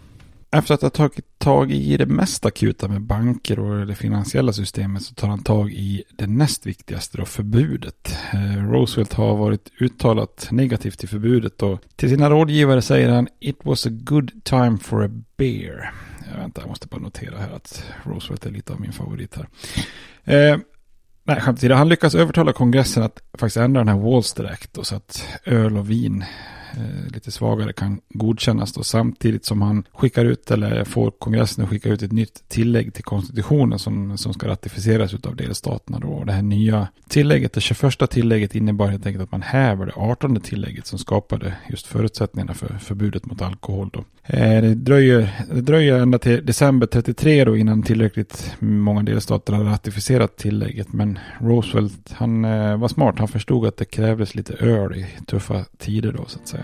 [0.54, 5.02] Efter att ha tagit tag i det mest akuta med banker och det finansiella systemet
[5.02, 8.16] så tar han tag i det näst viktigaste då, förbudet.
[8.32, 13.58] Eh, Roosevelt har varit uttalat negativt till förbudet och till sina rådgivare säger han It
[13.62, 15.92] was a good time for a beer.
[16.30, 19.48] Jag, vänta, jag måste bara notera här att Roosevelt är lite av min favorit här.
[20.24, 20.58] Eh,
[21.24, 24.96] nej, skämt Han lyckas övertala kongressen att faktiskt ändra den här Walster Act och så
[24.96, 26.24] att öl och vin
[26.76, 31.70] Eh, lite svagare kan godkännas då samtidigt som han skickar ut eller får kongressen att
[31.70, 36.08] skicka ut ett nytt tillägg till konstitutionen som, som ska ratificeras av delstaterna då.
[36.08, 39.92] Och det här nya tillägget, det 21 tillägget innebar helt enkelt att man häver det
[39.96, 44.04] 18 tillägget som skapade just förutsättningarna för förbudet mot alkohol då.
[44.26, 49.64] Eh, det dröjer, det dröjer ända till december 33 då innan tillräckligt många delstater har
[49.64, 54.96] ratificerat tillägget men Roosevelt han eh, var smart, han förstod att det krävdes lite öl
[54.96, 56.63] i tuffa tider då så att säga.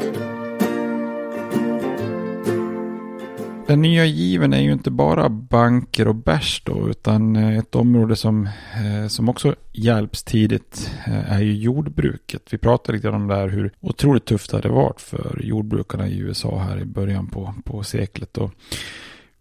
[3.67, 8.15] Den nya given är ju inte bara banker och bärs då, utan eh, ett område
[8.15, 8.45] som,
[8.75, 12.53] eh, som också hjälps tidigt eh, är ju jordbruket.
[12.53, 16.19] Vi pratade lite om det här hur otroligt tufft det hade varit för jordbrukarna i
[16.19, 18.37] USA här i början på, på seklet.
[18.37, 18.51] Och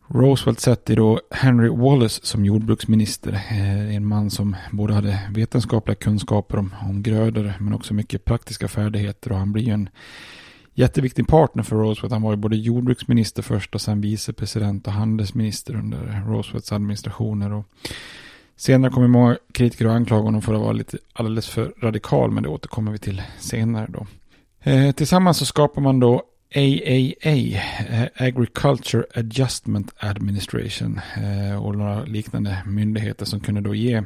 [0.09, 3.41] Roosevelt sätter då Henry Wallace som jordbruksminister.
[3.91, 9.33] En man som både hade vetenskapliga kunskaper om, om grödor men också mycket praktiska färdigheter
[9.33, 9.89] och han blir ju en
[10.75, 12.13] jätteviktig partner för Roosevelt.
[12.13, 17.53] Han var ju både jordbruksminister först och sen vicepresident och handelsminister under Roosevelts administrationer.
[17.53, 17.67] Och
[18.57, 22.43] senare kommer många kritiker att anklaga honom för att vara lite alldeles för radikal, men
[22.43, 24.07] det återkommer vi till senare då.
[24.71, 26.23] Eh, tillsammans så skapar man då
[26.55, 34.03] AAA, eh, Agriculture Adjustment Administration eh, och några liknande myndigheter som kunde då ge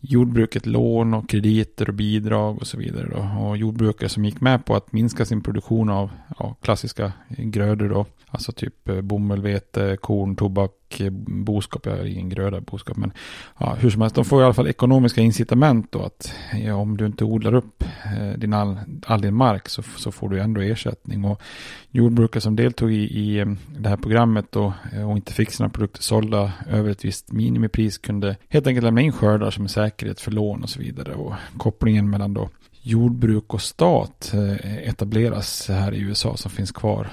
[0.00, 3.08] jordbruket lån och krediter och bidrag och så vidare.
[3.08, 3.42] Då.
[3.42, 8.06] Och jordbrukare som gick med på att minska sin produktion av ja, klassiska grödor då.
[8.26, 11.86] Alltså typ eh, bomull, vete, korn, tobak, och eh, boskap.
[11.86, 12.96] Jag har ingen gröda boskap.
[12.96, 13.12] Men
[13.58, 16.02] ja, hur som helst, de får i alla fall ekonomiska incitament då.
[16.02, 20.12] Att ja, om du inte odlar upp eh, din all, all din mark så, så
[20.12, 21.24] får du ändå ersättning.
[21.24, 21.42] Och
[21.90, 23.46] jordbrukare som deltog i, i eh,
[23.78, 27.98] det här programmet då, eh, och inte fick sina produkter sålda över ett visst minimipris
[27.98, 31.14] kunde helt enkelt lämna in skördar som är säkerhet för lån och så vidare.
[31.14, 32.48] Och kopplingen mellan då
[32.82, 37.10] jordbruk och stat etableras här i USA som finns kvar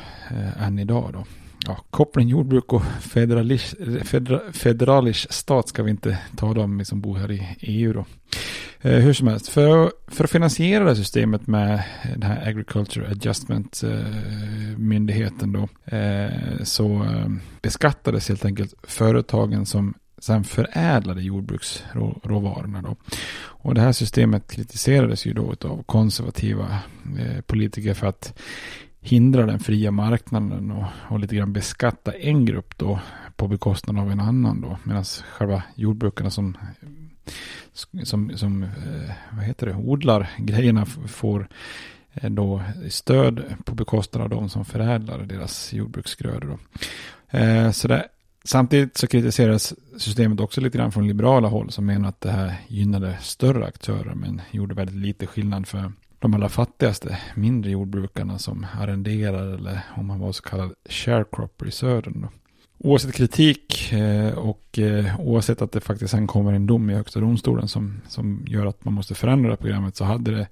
[0.60, 1.10] än idag.
[1.14, 1.24] Då.
[1.68, 7.02] Ja, koppling jordbruk och federalish, federa, federalish stat ska vi inte tala om, vi som
[7.02, 7.94] bor här i EU.
[7.94, 8.06] Då.
[8.82, 13.12] Eh, hur som helst, för, för att finansiera det här systemet med den här Agriculture
[13.12, 17.28] Adjustment eh, myndigheten då, eh, så eh,
[17.62, 22.82] beskattades helt enkelt företagen som sen förädlade jordbruksråvarorna.
[22.82, 22.96] Då.
[23.40, 26.80] Och det här systemet kritiserades ju då av konservativa
[27.20, 28.40] eh, politiker för att
[29.08, 33.00] hindra den fria marknaden och, och lite grann beskatta en grupp då
[33.36, 34.78] på bekostnad av en annan då.
[34.84, 36.58] Medan själva jordbrukarna som,
[38.04, 38.70] som, som eh,
[39.32, 41.48] vad heter det, odlar grejerna får
[42.14, 46.48] eh, då stöd på bekostnad av de som förädlar deras jordbruksgrödor.
[46.48, 47.38] Då.
[47.38, 48.08] Eh, så där,
[48.44, 52.56] Samtidigt så kritiseras systemet också lite grann från liberala håll som menar att det här
[52.68, 58.66] gynnade större aktörer men gjorde väldigt lite skillnad för de allra fattigaste mindre jordbrukarna som
[58.80, 62.22] arrenderar eller om man var så kallad sharecropper i södern.
[62.22, 62.30] Då.
[62.80, 67.20] Oavsett kritik eh, och eh, oavsett att det faktiskt sen kommer en dom i högsta
[67.20, 70.48] domstolen som, som gör att man måste förändra programmet så hade det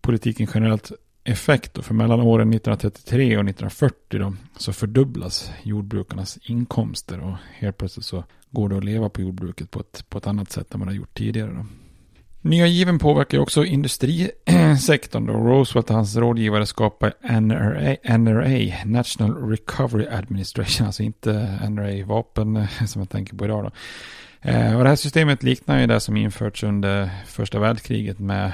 [0.00, 0.92] politiken generellt
[1.24, 1.78] effekt.
[1.78, 8.06] Och för mellan åren 1933 och 1940 då, så fördubblas jordbrukarnas inkomster och helt plötsligt
[8.06, 10.88] så går det att leva på jordbruket på ett, på ett annat sätt än man
[10.88, 11.50] har gjort tidigare.
[11.50, 11.66] Då.
[12.44, 15.26] Nya given påverkar också industrisektorn.
[15.26, 15.32] Då.
[15.32, 23.02] Roosevelt och hans rådgivare skapar NRA, NRA, National Recovery Administration, alltså inte NRA vapen som
[23.02, 23.64] jag tänker på idag.
[23.64, 23.70] Då.
[24.50, 28.52] Eh, och det här systemet liknar ju det som införts under första världskriget med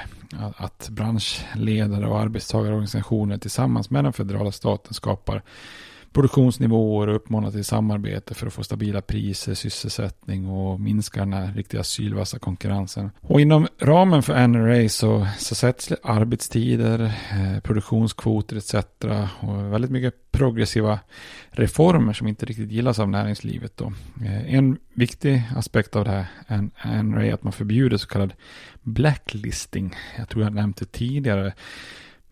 [0.57, 5.41] att branschledare och arbetstagarorganisationer tillsammans med den federala staten skapar
[6.13, 11.53] produktionsnivåer och uppmanar till samarbete för att få stabila priser, sysselsättning och minska den här
[11.53, 13.11] riktiga sylvassa konkurrensen.
[13.21, 16.99] Och inom ramen för NRA så, så sätts arbetstider,
[17.31, 18.75] eh, produktionskvoter etc.
[19.39, 20.99] och väldigt mycket progressiva
[21.49, 23.77] reformer som inte riktigt gillas av näringslivet.
[23.77, 23.93] Då.
[24.25, 28.33] Eh, en viktig aspekt av det här NRA är att man förbjuder så kallad
[28.81, 29.95] blacklisting.
[30.17, 31.53] Jag tror jag nämnt det tidigare.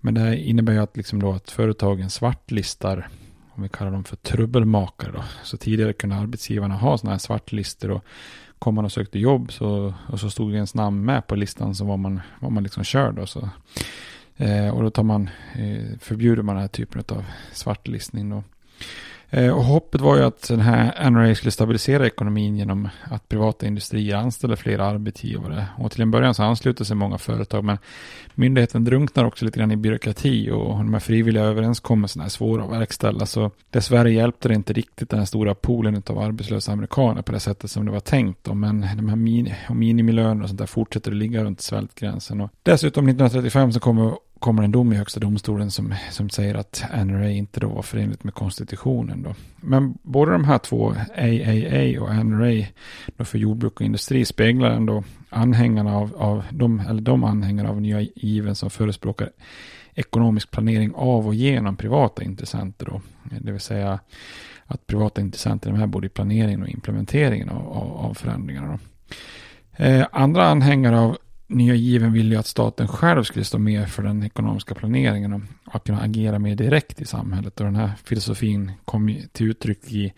[0.02, 3.10] Men det innebär ju att, liksom då att företagen svartlistar
[3.60, 5.12] om vi kallar dem för trubbelmakare.
[5.12, 5.24] Då.
[5.44, 8.06] Så tidigare kunde arbetsgivarna ha sådana här svartlistor och
[8.60, 11.86] kom man och sökte jobb så, och så stod ens namn med på listan så
[11.86, 13.20] var man, var man liksom körd.
[13.20, 13.50] Och, så.
[14.38, 18.30] Eh, och då tar man, eh, förbjuder man den här typen av svartlistning.
[18.30, 18.44] Då.
[19.32, 23.68] Eh, och hoppet var ju att den här NRA skulle stabilisera ekonomin genom att privata
[23.68, 25.66] industrier anställer fler arbetsgivare.
[25.78, 27.78] Och till en början så ansluter sig många företag men
[28.36, 32.72] myndigheten drunknar också lite grann i byråkrati och de här frivilliga överenskommelserna är svåra att
[32.72, 33.26] verkställa.
[33.26, 37.40] Så dessvärre hjälpte det inte riktigt den här stora poolen av arbetslösa amerikaner på det
[37.40, 38.44] sättet som det var tänkt.
[38.44, 38.54] Då.
[38.54, 42.42] Men de här mini, minimilöner och sånt där fortsätter att ligga runt svältgränsen.
[42.42, 46.84] Och dessutom 1935 så kommer kommer en dom i högsta domstolen som, som säger att
[47.06, 49.24] NRA inte då var förenligt med konstitutionen.
[49.24, 49.36] Då.
[49.56, 52.66] Men både de här två, AAA och NRA,
[53.18, 57.82] då för jordbruk och industri, speglar ändå anhängarna av, av de, eller de anhängare av
[57.82, 59.30] nya given som förespråkar
[59.94, 62.86] ekonomisk planering av och genom privata intressenter.
[62.86, 63.02] Då.
[63.42, 64.00] Det vill säga
[64.66, 68.68] att privata intressenter är med både i planeringen och implementeringen av, av, av förändringarna.
[68.68, 68.80] Då.
[69.84, 71.18] Eh, andra anhängare av
[71.50, 75.42] nya given ville ju att staten själv skulle stå med för den ekonomiska planeringen och
[75.76, 77.60] att kunna agera mer direkt i samhället.
[77.60, 80.14] Och den här filosofin kom till uttryck i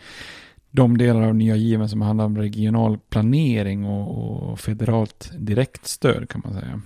[0.72, 6.42] de delar av nya given som handlar om regional planering och, och federalt direktstöd kan
[6.46, 6.82] man säga.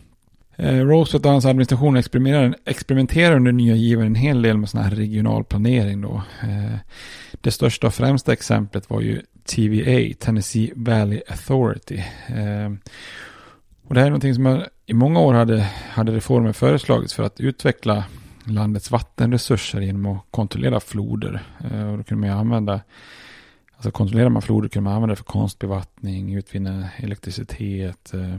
[0.56, 1.98] Eh, Roosevelt och hans administration
[2.66, 6.24] experimenterar, under nya given en hel del med sån här regional planering då.
[6.42, 6.78] Eh,
[7.42, 12.04] det största och främsta exemplet var ju TVA, Tennessee Valley Authority.
[12.28, 12.72] Eh,
[13.88, 17.40] och det här är någonting som i många år hade, hade reformer föreslagits för att
[17.40, 18.04] utveckla
[18.44, 21.44] landets vattenresurser genom att kontrollera floder.
[21.72, 22.82] Eh, och då kunde man använda,
[23.76, 28.38] alltså kontrollerar man floder kunde man använda det för konstbevattning, utvinna elektricitet eh,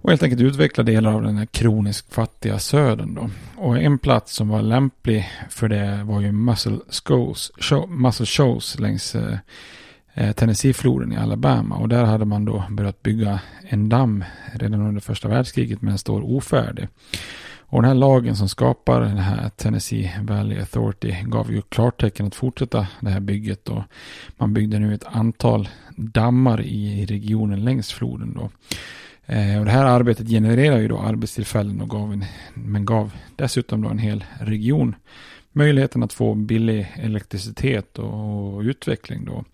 [0.00, 3.14] och helt enkelt utveckla delar av den här kroniskt fattiga södern.
[3.14, 3.30] Då.
[3.56, 8.78] Och en plats som var lämplig för det var ju Muscle Shoals, show, Muscle Shows
[8.78, 9.38] längs eh,
[10.18, 11.76] Eh, Tennessee-floden i Alabama.
[11.76, 15.98] Och där hade man då börjat bygga en damm redan under första världskriget men den
[15.98, 16.88] står ofärdig.
[17.68, 22.34] Och den här lagen som skapar den här Tennessee Valley Authority gav ju klartecken att
[22.34, 23.68] fortsätta det här bygget.
[23.68, 23.82] Och
[24.36, 28.34] man byggde nu ett antal dammar i regionen längs floden.
[28.34, 28.50] Då.
[29.34, 33.82] Eh, och det här arbetet genererar ju då arbetstillfällen och gav en, men gav dessutom
[33.82, 34.94] då en hel region
[35.56, 39.44] möjligheten att få billig elektricitet och, och utveckling då.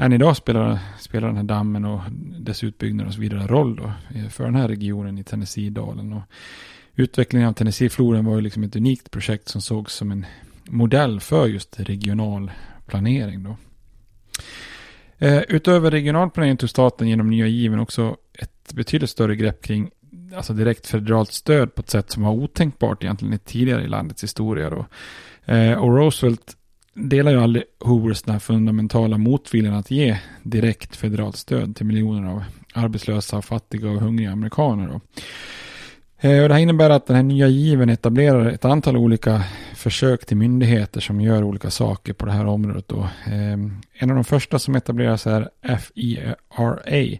[0.00, 2.00] Än idag spelar, spelar den här dammen och
[2.40, 6.12] dess utbyggnad och så vidare roll då eh, för den här regionen i Tennessee-dalen.
[6.12, 6.22] Och
[6.94, 10.26] utvecklingen av Tennessee-floden var ju liksom ett unikt projekt som sågs som en
[10.64, 12.50] modell för just regional
[12.86, 13.56] planering då.
[15.18, 19.90] Eh, utöver regional planering tog staten genom nya given också ett betydligt större grepp kring
[20.36, 24.70] alltså direkt federalt stöd på ett sätt som var otänkbart egentligen tidigare i landets historia.
[24.70, 24.86] Då.
[25.54, 26.56] Eh, och Roosevelt
[26.94, 32.30] delar ju aldrig Hoovers den här fundamentala motviljan att ge direkt federalt stöd till miljoner
[32.30, 34.88] av arbetslösa, fattiga och hungriga amerikaner.
[34.88, 35.00] Då.
[36.20, 39.42] Eh, och det här innebär att den här nya given etablerar ett antal olika
[39.74, 42.88] försök till myndigheter som gör olika saker på det här området.
[42.88, 43.08] Då.
[43.26, 47.18] Ehm, en av de första som etableras är FERA,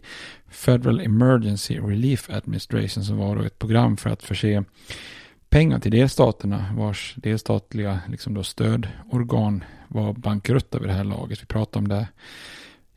[0.51, 4.63] Federal Emergency Relief Administration, som var då ett program för att förse
[5.51, 11.41] pengar till delstaterna vars delstatliga liksom då stödorgan var bankrutta vid det här laget.
[11.41, 12.07] Vi pratade om det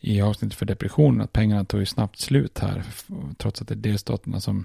[0.01, 2.83] i avsnittet för depressionen, att pengarna tog ju snabbt slut här,
[3.37, 4.65] trots att det är delstaterna som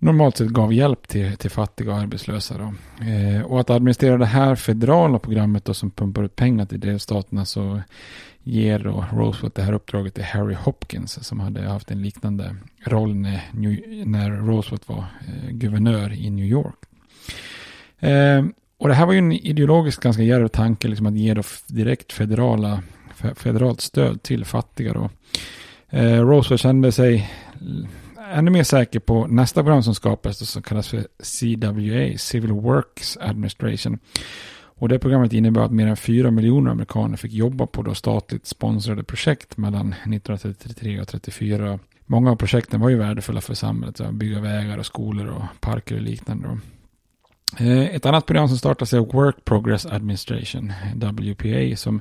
[0.00, 2.58] normalt sett gav hjälp till, till fattiga och arbetslösa.
[2.58, 2.74] Då.
[3.06, 7.44] Eh, och att administrera det här federala programmet då, som pumpar ut pengar till delstaterna
[7.44, 7.80] så
[8.42, 13.14] ger då Roosevelt det här uppdraget till Harry Hopkins som hade haft en liknande roll
[13.14, 13.40] när,
[14.04, 16.78] när Roosevelt var eh, guvernör i New York.
[17.98, 18.44] Eh,
[18.78, 22.12] och det här var ju en ideologiskt ganska djärv tanke liksom att ge då direkt
[22.12, 22.82] federala,
[23.36, 24.92] federalt stöd till fattiga.
[24.92, 25.10] Då.
[25.90, 27.30] Eh, Roosevelt kände sig
[28.30, 33.98] ännu mer säker på nästa program som skapades som kallas för CWA, Civil Works Administration.
[34.80, 38.46] Och det programmet innebar att mer än 4 miljoner amerikaner fick jobba på då statligt
[38.46, 41.78] sponsrade projekt mellan 1933 och 1934.
[42.06, 45.94] Många av projekten var ju värdefulla för samhället, att bygga vägar och skolor och parker
[45.94, 46.48] och liknande.
[46.48, 46.58] Då.
[47.64, 52.00] Eh, ett annat program som startades är Work Progress Administration, WPA, som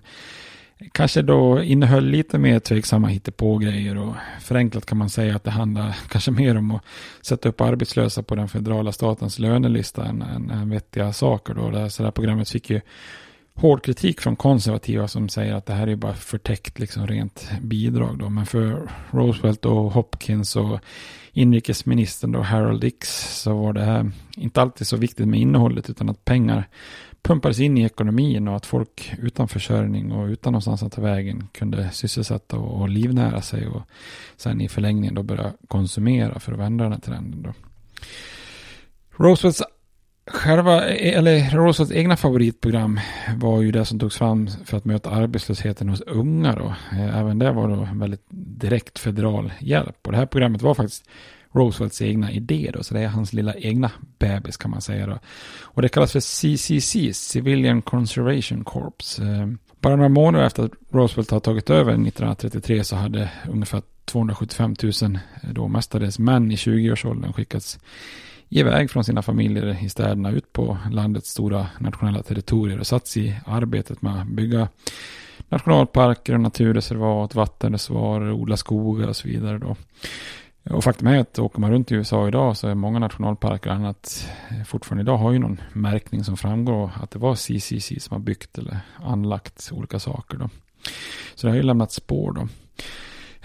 [0.92, 5.98] kanske då innehöll lite mer tveksamma hittepågrejer och förenklat kan man säga att det handlar
[6.10, 6.84] kanske mer om att
[7.22, 11.70] sätta upp arbetslösa på den federala statens lönelista än, än, än vettiga saker då.
[11.70, 12.82] Det här, så det här programmet fick ju
[13.54, 18.18] hård kritik från konservativa som säger att det här är bara förtäckt liksom rent bidrag
[18.20, 18.30] då.
[18.30, 20.80] Men för Roosevelt och Hopkins och
[21.32, 26.10] inrikesministern då Harold Dix så var det här inte alltid så viktigt med innehållet utan
[26.10, 26.68] att pengar
[27.30, 31.48] pumpades in i ekonomin och att folk utan försörjning och utan någonstans att ta vägen
[31.52, 33.82] kunde sysselsätta och, livnära sig och
[34.38, 37.54] sen i förlängningen då börja konsumera för att vända den här trenden då.
[39.24, 39.64] Roosevelts
[40.28, 43.00] själva, eller Roosevelts egna favoritprogram
[43.36, 46.76] var ju det som togs fram för att möta arbetslösheten hos unga då.
[46.92, 48.26] Eh, även det var då väldigt
[48.60, 51.10] direkt federal hjälp och det här programmet var faktiskt
[51.52, 55.20] Roosevelts egna idé då, så det är hans lilla egna bebis kan man säga då.
[55.62, 59.20] Och det kallas för CCC, Civilian Conservation Corps.
[59.20, 59.48] Eh,
[59.82, 64.92] bara några månader efter att Roosevelt har tagit över 1933 så hade ungefär 275 000
[65.44, 67.80] eh, då mestadels män i 20-årsåldern skickats
[68.50, 73.36] iväg från sina familjer i städerna ut på landets stora nationella territorier och satts i
[73.46, 74.68] arbetet med att bygga
[75.50, 79.58] nationalparker, och naturreservat, vattenreservoarer, odla skogar och så vidare.
[79.58, 79.76] Då.
[80.70, 83.76] Och faktum är att åker man runt i USA idag så är många nationalparker och
[83.76, 88.16] annat eh, fortfarande idag har ju någon märkning som framgår att det var CCC som
[88.16, 90.50] har byggt eller anlagt olika saker då.
[91.36, 92.48] Så det har ju lämnat spår då.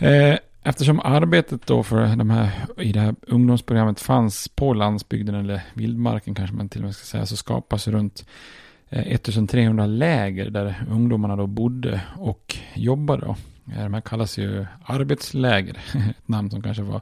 [0.06, 5.62] Eh, eftersom arbetet då för de här, i det här ungdomsprogrammet fanns på landsbygden eller
[5.74, 8.26] vildmarken kanske man till och med ska säga så skapas runt
[8.88, 13.26] eh, 1300 läger där ungdomarna då bodde och jobbade.
[13.26, 13.36] Då.
[13.64, 15.78] De här kallas ju arbetsläger.
[16.10, 17.00] Ett namn som kanske var,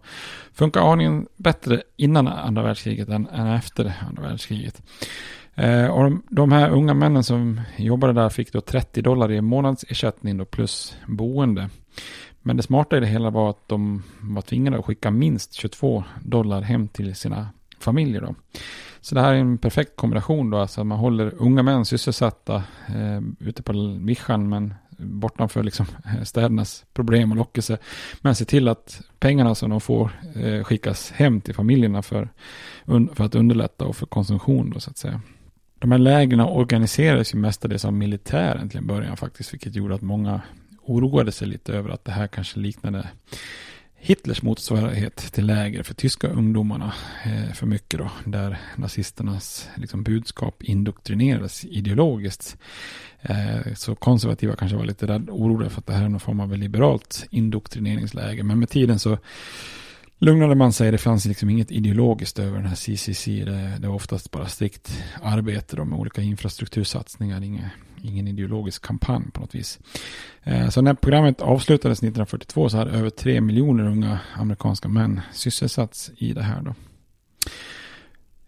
[0.53, 4.83] funkar aningen bättre innan andra världskriget än, än efter andra världskriget.
[5.55, 9.41] Eh, och de, de, här unga männen som jobbade där fick då 30 dollar i
[9.41, 11.69] månadsersättning då plus boende.
[12.43, 16.05] Men det smarta i det hela var att de var tvingade att skicka minst 22
[16.23, 17.49] dollar hem till sina
[17.79, 18.35] familjer då.
[19.01, 22.55] Så det här är en perfekt kombination då, alltså man håller unga män sysselsatta
[22.87, 27.79] eh, ute på vischan men bortanför liksom eh, städernas problem och lockelse.
[28.21, 32.29] Men se till att pengarna som de får eh, skickas hem till familjerna för,
[33.15, 35.21] för att underlätta och för konsumtion då så att säga.
[35.79, 40.03] De här lägren organiserades ju mestadels av militären till en början faktiskt, vilket gjorde att
[40.03, 40.41] många
[40.83, 43.09] oroade sig lite över att det här kanske liknade
[44.05, 46.95] Hitlers motsvarighet till läger för tyska ungdomarna
[47.25, 52.57] eh, för mycket då, där nazisternas liksom, budskap indoktrinerades ideologiskt.
[53.21, 56.41] Eh, så konservativa kanske var lite rädd, oroliga för att det här är någon form
[56.41, 58.43] av liberalt indoktrineringsläge.
[58.43, 59.19] Men med tiden så
[60.19, 60.91] lugnade man sig.
[60.91, 63.27] Det fanns liksom inget ideologiskt över den här CCC.
[63.27, 67.43] Det, det var oftast bara strikt arbete då, med olika infrastruktursatsningar.
[67.43, 67.71] Inga,
[68.03, 69.79] ingen ideologisk kampanj på något vis.
[70.43, 76.11] Eh, så när programmet avslutades 1942 så hade över tre miljoner unga amerikanska män sysselsatts
[76.17, 76.63] i det här.
[76.63, 76.75] Då.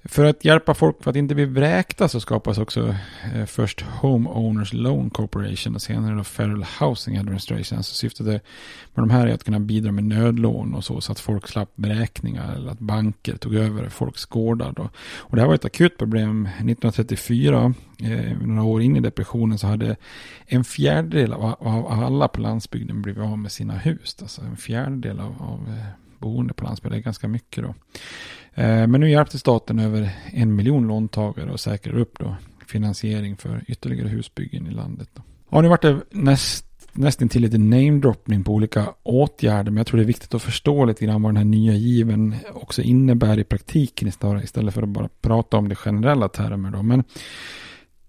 [0.06, 2.94] För att hjälpa folk för att inte bli vräkta så skapas också
[3.34, 7.82] eh, först Home Owners Loan Corporation och senare då Federal Housing Administration.
[7.82, 8.40] Så syftet med
[8.94, 12.54] de här är att kunna bidra med nödlån och så, så att folk slapp vräkningar
[12.54, 14.72] eller att banker tog över folks gårdar.
[14.76, 14.90] Då.
[15.16, 17.74] Och det här var ett akut problem 1934.
[17.98, 19.96] Eh, några år in i depressionen så hade
[20.46, 24.16] en fjärdedel av, av alla på landsbygden blivit av med sina hus.
[24.22, 26.98] Alltså en fjärdedel av, av eh, boende på landsbygden.
[26.98, 27.74] Det är ganska mycket då.
[28.62, 33.64] Eh, men nu hjälpte staten över en miljon låntagare och säkrar upp då finansiering för
[33.66, 35.08] ytterligare husbyggen i landet.
[35.14, 35.22] Då.
[35.50, 40.04] Ja, nu vart det näst, nästintill lite namedroppning på olika åtgärder, men jag tror det
[40.04, 44.08] är viktigt att förstå lite grann vad den här nya given också innebär i praktiken
[44.08, 46.70] istället för att bara prata om det generella termer.
[46.70, 46.82] Då.
[46.82, 47.04] Men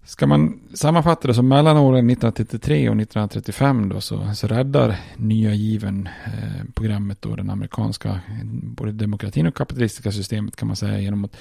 [0.06, 5.54] Ska man sammanfatta det så mellan åren 1933 och 1935 då så, så räddar nya
[5.54, 8.20] given eh, programmet då den amerikanska
[8.62, 11.36] både demokratin och kapitalistiska systemet kan man säga genom att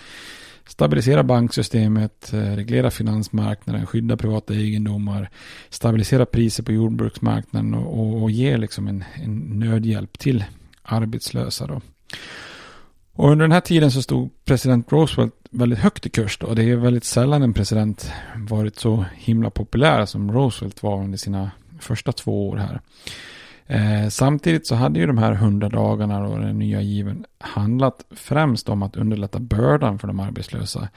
[0.67, 5.29] stabilisera banksystemet, eh, reglera finansmarknaden, skydda privata egendomar,
[5.69, 10.43] stabilisera priser på jordbruksmarknaden och, och, och ge liksom en, en nödhjälp till
[10.83, 11.81] arbetslösa då.
[13.15, 16.53] Och under den här tiden så stod president Roosevelt väldigt högt i kurs då.
[16.53, 21.51] Det är väldigt sällan en president varit så himla populär som Roosevelt var under sina
[21.79, 22.81] första två år här.
[23.67, 28.69] Eh, samtidigt så hade ju de här hundra dagarna och den nya given handlat främst
[28.69, 30.87] om att underlätta bördan för de arbetslösa.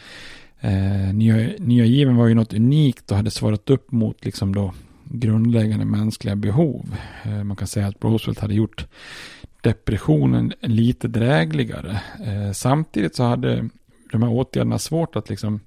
[0.61, 4.73] Eh, nya, nya given var ju något unikt och hade svarat upp mot liksom då
[5.05, 6.97] grundläggande mänskliga behov.
[7.25, 8.87] Eh, man kan säga att Roosevelt hade gjort
[9.61, 12.01] depressionen lite drägligare.
[12.25, 13.69] Eh, samtidigt så hade
[14.13, 15.61] de här åtgärderna svårt att liksom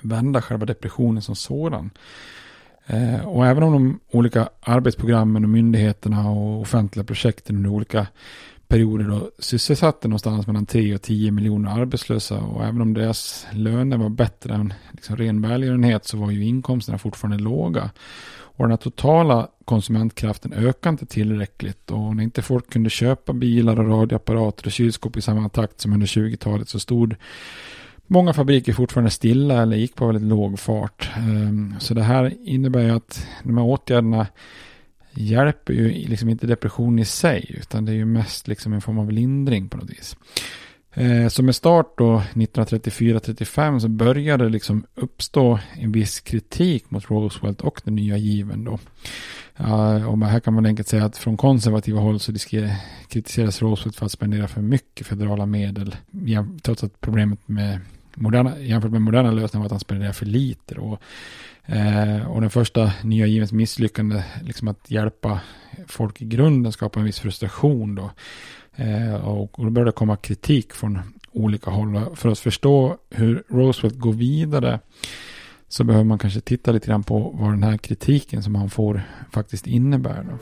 [0.00, 1.90] vända själva depressionen som sådan.
[2.86, 8.06] Eh, och även om de olika arbetsprogrammen och myndigheterna och offentliga projekten under olika
[8.68, 13.96] perioder då sysselsatte någonstans mellan 3 och 10 miljoner arbetslösa och även om deras löner
[13.96, 17.90] var bättre än liksom ren välgörenhet så var ju inkomsterna fortfarande låga.
[18.56, 21.90] Och den totala konsumentkraften ökade inte tillräckligt.
[21.90, 25.92] Och när inte folk kunde köpa bilar och radioapparater och kylskåp i samma takt som
[25.92, 27.16] under 20-talet så stod
[28.06, 31.10] många fabriker fortfarande stilla eller gick på väldigt låg fart.
[31.16, 34.26] Ehm, så det här innebär ju att de här åtgärderna
[35.14, 38.98] hjälper ju liksom inte depression i sig utan det är ju mest liksom en form
[38.98, 40.16] av lindring på något vis.
[40.94, 47.10] Eh, så med start då 1934-35 så började det liksom uppstå en viss kritik mot
[47.10, 48.78] Roosevelt och den nya given då.
[49.60, 52.32] Uh, och här kan man enkelt säga att från konservativa håll så
[53.08, 55.96] kritiseras Roosevelt för att spendera för mycket federala medel.
[56.62, 57.80] Trots att problemet med
[58.14, 60.74] moderna, jämfört med moderna lösningar var att han spenderar för lite.
[60.74, 61.00] Och,
[61.66, 65.40] eh, och den första nya givens misslyckande, liksom att hjälpa
[65.86, 68.10] folk i grunden, skapar en viss frustration då.
[68.76, 71.00] Eh, och då började det komma kritik från
[71.32, 72.00] olika håll.
[72.14, 74.80] För att förstå hur Roosevelt går vidare
[75.68, 79.02] så behöver man kanske titta lite grann på vad den här kritiken som han får
[79.32, 80.26] faktiskt innebär.
[80.30, 80.38] Då.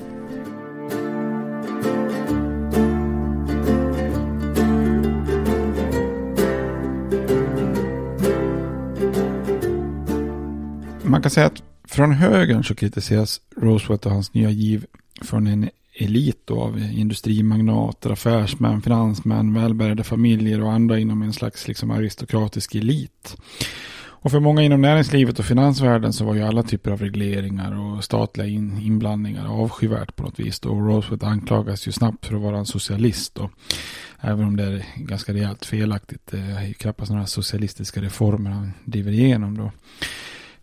[11.04, 14.86] Man kan säga att från högern så kritiseras Roosevelt och hans nya giv
[15.22, 21.90] från en elit av industrimagnater, affärsmän, finansmän, välbärgade familjer och andra inom en slags liksom
[21.90, 23.36] aristokratisk elit.
[24.24, 28.04] Och för många inom näringslivet och finansvärlden så var ju alla typer av regleringar och
[28.04, 30.58] statliga in, inblandningar avskyvärt på något vis.
[30.58, 33.34] Och Roosevelt anklagas ju snabbt för att vara en socialist.
[33.34, 33.50] Då.
[34.20, 36.34] även om det är ganska rejält felaktigt.
[36.34, 39.70] Eh, det är knappast några socialistiska reformer han driver igenom då.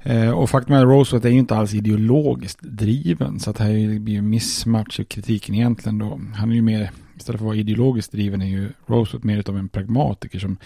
[0.03, 3.39] Eh, och faktum är att Roosevelt är ju inte alls ideologiskt driven.
[3.39, 6.21] Så att här blir ju missmatch i kritiken egentligen då.
[6.35, 9.57] Han är ju mer, istället för att vara ideologiskt driven är ju Roosevelt mer av
[9.57, 10.57] en pragmatiker som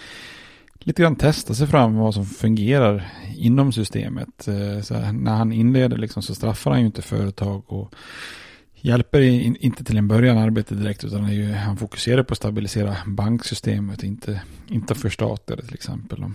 [0.80, 4.48] lite grann testa sig fram vad som fungerar inom systemet.
[4.48, 7.96] Eh, så när han inleder liksom så straffar han ju inte företag och
[8.76, 14.04] hjälper inte till en början arbetet direkt utan ju, han fokuserar på att stabilisera banksystemet,
[14.04, 16.26] inte, inte förstatliga det till exempel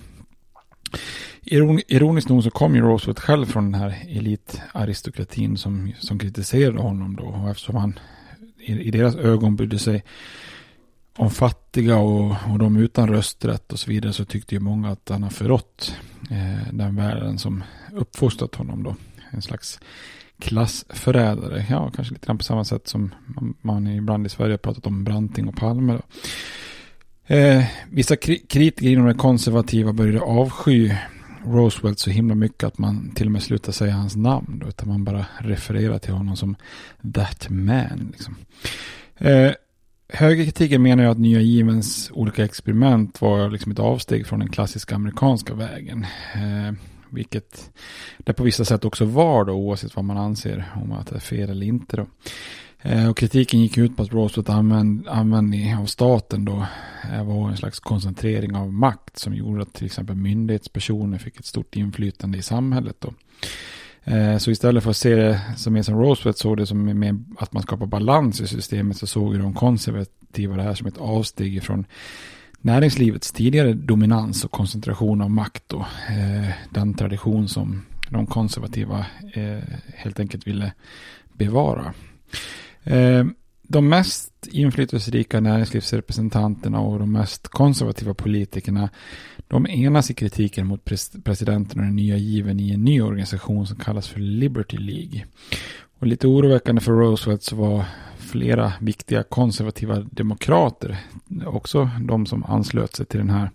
[1.51, 6.81] iron, ironiskt nog så kom ju Roosevelt själv från den här elitaristokratin som, som kritiserade
[6.81, 7.25] honom då.
[7.25, 7.99] Och eftersom han
[8.59, 10.05] i, i deras ögon brydde sig
[11.17, 15.09] om fattiga och, och de utan rösträtt och så vidare så tyckte ju många att
[15.09, 15.97] han har förrått
[16.31, 18.97] eh, den världen som uppfostrat honom då.
[19.31, 19.81] En slags
[20.39, 21.67] klassförrädare.
[21.71, 24.87] Ja, kanske lite grann på samma sätt som man, man ibland i Sverige har pratat
[24.87, 25.93] om Branting och Palme.
[25.93, 26.03] Då.
[27.35, 30.91] Eh, vissa kri kritiker inom det konservativa började avsky
[31.45, 34.59] Roosevelt så himla mycket att man till och med slutar säga hans namn.
[34.59, 36.57] Då, utan man bara refererar till honom som
[37.15, 38.13] that man.
[38.13, 38.37] Liksom.
[39.19, 39.53] Eh,
[40.09, 44.95] högerkritiken menar ju att nya givens olika experiment var liksom ett avsteg från den klassiska
[44.95, 46.07] amerikanska vägen.
[46.35, 46.73] Eh,
[47.11, 47.71] vilket
[48.19, 51.21] det på vissa sätt också var då, oavsett vad man anser om att det är
[51.21, 51.97] fel eller inte.
[51.97, 52.07] Då.
[52.83, 56.67] Eh, och kritiken gick ut på att Roosevelt använd, användning av staten då
[57.13, 61.47] eh, var en slags koncentrering av makt som gjorde att till exempel myndighetspersoner fick ett
[61.47, 62.97] stort inflytande i samhället.
[62.99, 63.15] Då.
[64.13, 67.19] Eh, så istället för att se det som mer som Roosevelt såg det som mer
[67.39, 71.63] att man skapar balans i systemet så såg de konservativa det här som ett avsteg
[71.63, 71.87] från
[72.61, 79.07] näringslivets tidigare dominans och koncentration av makt och eh, den tradition som de konservativa
[79.95, 80.73] helt enkelt ville
[81.33, 81.95] bevara.
[82.89, 83.27] Eh,
[83.63, 88.91] de mest inflytelserika näringslivsrepresentanterna och de mest konservativa politikerna
[89.49, 90.85] de enas i kritiken mot
[91.25, 95.25] presidenten och den nya given i en ny organisation som kallas för Liberty League.
[95.99, 97.85] Och lite oroväckande för Roosevelt så var
[98.19, 100.97] flera viktiga konservativa demokrater
[101.47, 103.51] också de som anslöt sig till den här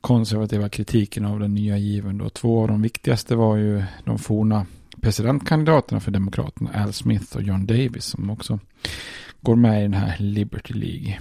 [0.00, 2.18] konservativa kritiken av den nya given.
[2.18, 2.28] Då.
[2.28, 4.66] Två av de viktigaste var ju de forna
[5.06, 8.58] presidentkandidaterna för Demokraterna, Al Smith och John Davis, som också
[9.40, 11.18] går med i den här Liberty League.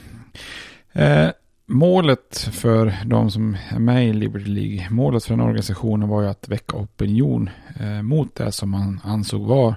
[0.93, 1.31] Eh,
[1.65, 6.27] målet för de som är med i Liberty League, målet för den organisationen var ju
[6.27, 9.75] att väcka opinion eh, mot det som man ansåg var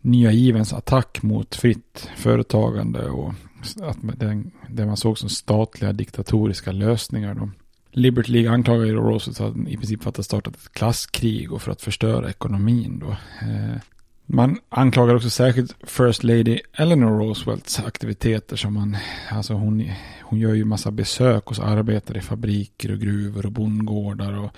[0.00, 3.34] nya givens attack mot fritt företagande och
[3.82, 7.34] att den, det man såg som statliga diktatoriska lösningar.
[7.34, 7.50] Då.
[7.96, 11.52] Liberty League anklagar ju Roosevelt för att i princip för att ha startat ett klasskrig
[11.52, 13.10] och för att förstöra ekonomin då.
[13.48, 13.80] Eh,
[14.26, 18.96] man anklagar också särskilt First Lady Eleanor Roosevelts aktiviteter som man,
[19.30, 19.90] alltså hon,
[20.22, 24.50] hon gör ju massa besök hos arbetare i fabriker och gruvor och bondgårdar och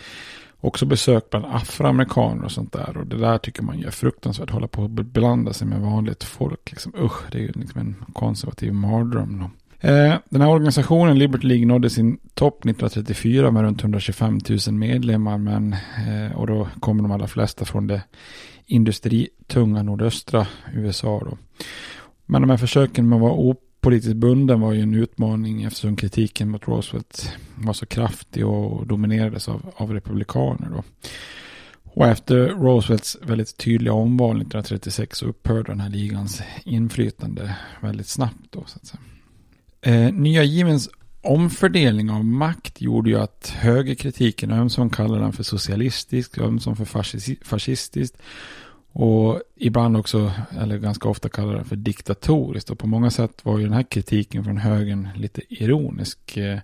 [0.61, 2.97] också besök bland afroamerikaner och sånt där.
[2.97, 6.25] Och det där tycker man ju är fruktansvärt, hålla på att blanda sig med vanligt
[6.25, 6.71] folk.
[6.71, 9.39] Liksom, usch, det är ju liksom en konservativ mardröm.
[9.39, 9.51] Då.
[9.81, 15.39] Eh, den här organisationen, Liberty League, nådde sin topp 1934 med runt 125 000 medlemmar.
[15.39, 18.03] Men, eh, och då kommer de allra flesta från det
[18.67, 21.23] industritunga nordöstra USA.
[21.25, 21.39] Då.
[22.27, 26.51] Men de här försöken med att vara opolitiskt bunden var ju en utmaning eftersom kritiken
[26.51, 30.69] mot Roosevelt var så kraftig och dominerades av, av republikaner.
[30.71, 30.83] Då.
[31.85, 38.47] Och efter Roosevelts väldigt tydliga omval 1936 så upphörde den här ligans inflytande väldigt snabbt.
[38.51, 39.01] Då, så att säga.
[39.81, 40.91] Eh, nya givens
[41.23, 46.85] omfördelning av makt gjorde ju att högerkritiken, ömsom kallar den för socialistisk, ömsom för
[47.45, 48.15] fascistisk
[48.99, 52.71] och ibland också, eller ganska ofta kallar den för diktatoriskt.
[52.71, 56.37] Och på många sätt var ju den här kritiken från högern lite ironisk.
[56.37, 56.59] Eh,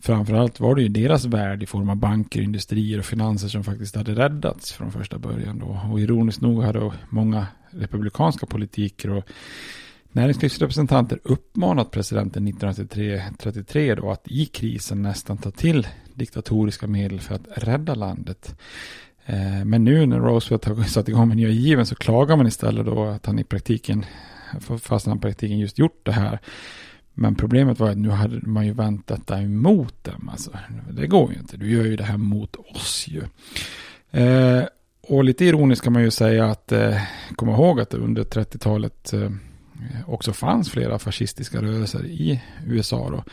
[0.00, 3.96] framförallt var det ju deras värld i form av banker, industrier och finanser som faktiskt
[3.96, 5.58] hade räddats från första början.
[5.58, 5.80] Då.
[5.92, 9.24] Och ironiskt nog hade många republikanska politiker och
[10.12, 17.48] näringslivsrepresentanter uppmanat presidenten 1933 då att i krisen nästan ta till diktatoriska medel för att
[17.54, 18.56] rädda landet.
[19.26, 22.86] Eh, men nu när Roosevelt har satt igång med nya given så klagar man istället
[22.86, 24.04] då att han i praktiken,
[24.80, 26.38] fast han i praktiken just gjort det här.
[27.14, 30.28] Men problemet var att nu hade man ju vänt detta emot dem.
[30.32, 30.50] Alltså,
[30.90, 33.22] det går ju inte, du gör ju det här mot oss ju.
[34.20, 34.64] Eh,
[35.02, 37.02] och lite ironiskt kan man ju säga att, eh,
[37.36, 39.12] komma ihåg att under 30-talet
[39.82, 43.10] Eh, också fanns flera fascistiska rörelser i USA.
[43.10, 43.24] Då.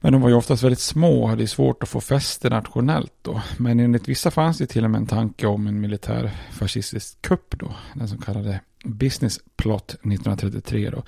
[0.00, 3.42] Men de var ju oftast väldigt små och hade svårt att få fäste nationellt då.
[3.56, 7.58] Men enligt vissa fanns det till och med en tanke om en militär fascistisk kupp
[7.58, 7.74] då.
[7.94, 11.02] Den som kallade Business Plot 1933 då.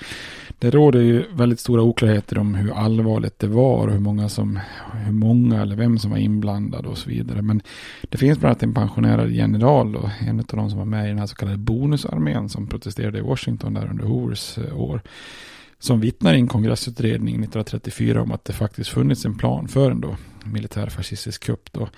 [0.58, 4.60] Det råder ju väldigt stora oklarheter om hur allvarligt det var och hur många som,
[5.04, 7.42] hur många eller vem som var inblandad och så vidare.
[7.42, 7.62] Men
[8.02, 11.08] det finns bland annat en pensionerad general då, en av de som var med i
[11.08, 15.02] den här så kallade bonusarmén som protesterade i Washington där under Hoovers eh, år
[15.82, 20.00] som vittnar i en kongressutredning 1934 om att det faktiskt funnits en plan för en
[20.00, 21.72] då militär fascistisk kupp.
[21.72, 21.88] Då.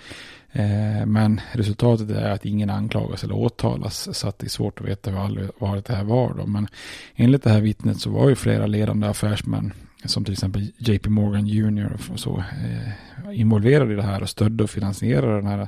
[0.51, 4.87] Eh, men resultatet är att ingen anklagas eller åtalas så att det är svårt att
[4.87, 6.33] veta vad allvarligt det här var.
[6.33, 6.45] Då.
[6.45, 6.67] Men
[7.15, 9.73] enligt det här vittnet så var ju flera ledande affärsmän
[10.05, 11.97] som till exempel JP Morgan Jr.
[12.11, 15.67] och så eh, involverade i det här och stödde och finansierade den här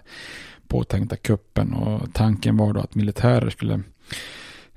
[0.68, 1.74] påtänkta kuppen.
[1.74, 3.82] Och tanken var då att militärer skulle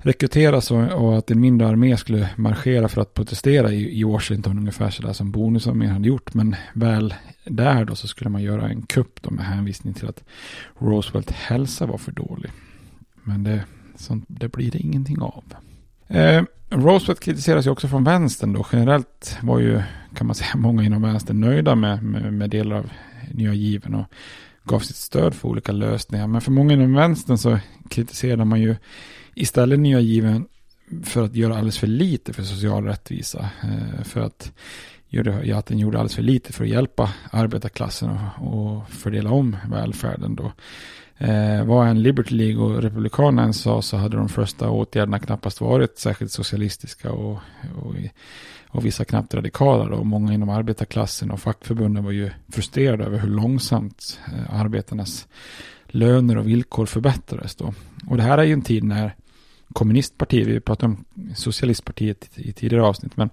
[0.01, 4.57] rekryteras och, och, att en mindre armé skulle marschera för att protestera i, i Washington
[4.57, 6.33] ungefär sådär som bonusarmén hade gjort.
[6.33, 10.23] Men väl där då så skulle man göra en kupp då med hänvisning till att
[10.79, 12.51] Roosevelt hälsa var för dålig.
[13.23, 13.63] Men det,
[13.95, 15.43] sånt, det blir det ingenting av.
[16.07, 18.65] Eh, Roosevelt kritiseras ju också från vänstern då.
[18.71, 19.81] Generellt var ju,
[20.15, 22.89] kan man säga, många inom vänstern nöjda med, med, med delar av
[23.31, 24.05] nya given och
[24.63, 26.27] gav sitt stöd för olika lösningar.
[26.27, 28.75] Men för många inom vänstern så kritiserade man ju
[29.41, 30.47] istället nya given
[31.03, 33.49] för att göra alldeles för lite för social rättvisa.
[33.63, 34.51] Eh, för att,
[35.09, 39.57] göra, att den gjorde alldeles för lite för att hjälpa arbetarklassen och, och fördela om
[39.69, 40.51] välfärden då.
[41.17, 45.97] Eh, vad en Liberty League och Republikanerna sa så hade de första åtgärderna knappast varit
[45.97, 47.39] särskilt socialistiska och,
[47.83, 47.95] och,
[48.69, 49.89] och vissa knappt radikala.
[49.89, 50.03] Då.
[50.03, 55.27] Många inom arbetarklassen och fackförbunden var ju frustrerade över hur långsamt eh, arbetarnas
[55.87, 57.55] löner och villkor förbättrades.
[57.55, 57.73] Då.
[58.07, 59.15] Och det här är ju en tid när
[59.73, 61.05] kommunistparti, vi pratade om
[61.35, 63.29] socialistpartiet i tidigare avsnitt, men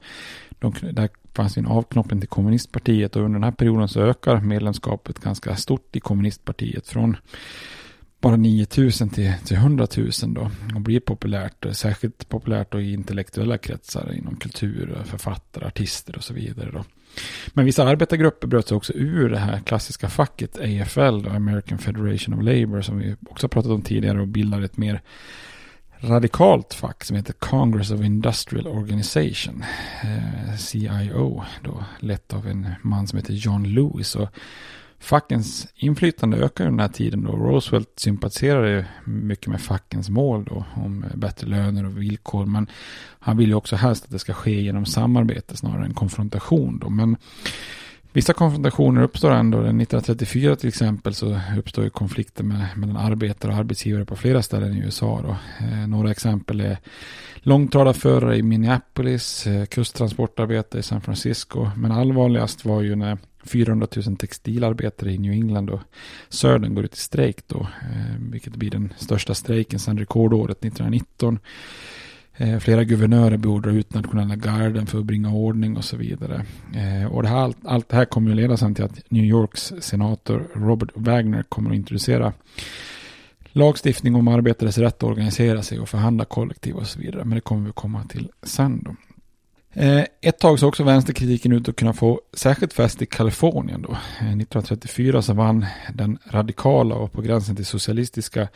[0.59, 5.19] de, där fanns en avknoppning till kommunistpartiet och under den här perioden så ökar medlemskapet
[5.19, 7.17] ganska stort i kommunistpartiet från
[8.21, 13.59] bara 9000 till, till 100 000 då och blir populärt, särskilt populärt då i intellektuella
[13.59, 16.85] kretsar inom kultur, författare, artister och så vidare då.
[17.49, 22.35] Men vissa arbetargrupper bröt sig också ur det här klassiska facket AFL, då, American Federation
[22.35, 25.03] of Labour, som vi också pratat om tidigare och bildade ett mer
[26.01, 29.65] radikalt fack som heter Congress of Industrial Organization,
[30.03, 34.15] eh, CIO, då, lett av en man som heter John Lewis.
[34.17, 34.29] Och
[35.01, 37.33] fackens inflytande ökar under den här tiden då.
[37.33, 42.67] Roosevelt sympatiserade mycket med fackens mål då, om bättre löner och villkor, men
[43.19, 46.91] han vill ju också helst att det ska ske genom samarbete snarare än konfrontation då.
[46.91, 47.17] Men
[48.13, 49.59] Vissa konfrontationer uppstår ändå.
[49.59, 54.77] 1934 till exempel så uppstår ju konflikter med, mellan arbetare och arbetsgivare på flera ställen
[54.77, 55.23] i USA.
[55.23, 55.37] Då.
[55.67, 56.79] Eh, några exempel är
[57.35, 61.71] långtradarförare i Minneapolis, eh, kusttransportarbetare i San Francisco.
[61.77, 65.81] Men allvarligast var ju när 400 000 textilarbetare i New England och
[66.29, 67.61] Södern går ut i strejk då.
[67.61, 71.39] Eh, vilket blir den största strejken sedan rekordåret 1919.
[72.41, 76.45] Eh, flera guvernörer beordrar ut nationella garden för att bringa ordning och så vidare.
[76.75, 79.73] Eh, och det här, allt, det här kommer att leda sen till att New Yorks
[79.81, 82.33] senator Robert Wagner kommer att introducera
[83.53, 87.25] lagstiftning om arbetares rätt att organisera sig och förhandla kollektiv och så vidare.
[87.25, 88.97] Men det kommer vi komma till sen då.
[89.83, 93.97] Eh, ett tag såg också vänsterkritiken ut att kunna få särskilt fäst i Kalifornien då.
[94.19, 98.49] 1934 så vann den radikala och på gränsen till socialistiska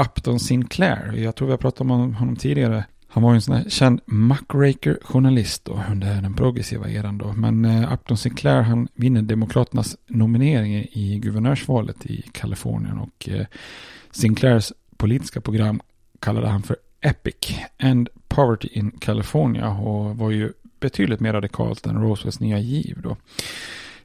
[0.00, 1.12] Upton Sinclair.
[1.16, 2.84] Jag tror vi har pratat om honom tidigare.
[3.10, 7.32] Han var ju en sån här känd muckraker-journalist då under den progressiva eran då.
[7.32, 13.46] Men eh, Upton Sinclair han vinner Demokraternas nominering i guvernörsvalet i Kalifornien och eh,
[14.10, 15.80] Sinclairs politiska program
[16.20, 22.02] kallade han för Epic and Poverty in California och var ju betydligt mer radikalt än
[22.02, 23.16] Roosevelts nya giv då.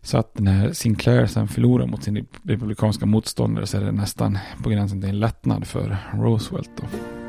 [0.01, 4.69] Så att när Sinclair sen förlorar mot sin republikanska motståndare så är det nästan på
[4.69, 7.22] gränsen till en lättnad för Roosevelt då.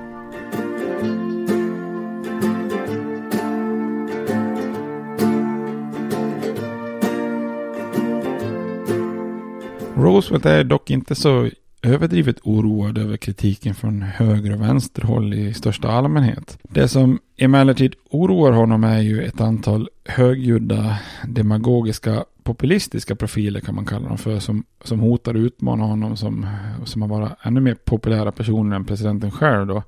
[9.96, 11.50] Roosevelt är dock inte så
[11.82, 16.58] överdrivet oroad över kritiken från höger och vänsterhåll i största allmänhet.
[16.62, 23.86] Det som emellertid oroar honom är ju ett antal högljudda, demagogiska, populistiska profiler kan man
[23.86, 26.46] kalla dem för, som, som hotar att utmana honom som,
[26.84, 29.82] som att vara ännu mer populära personer än presidenten själv då.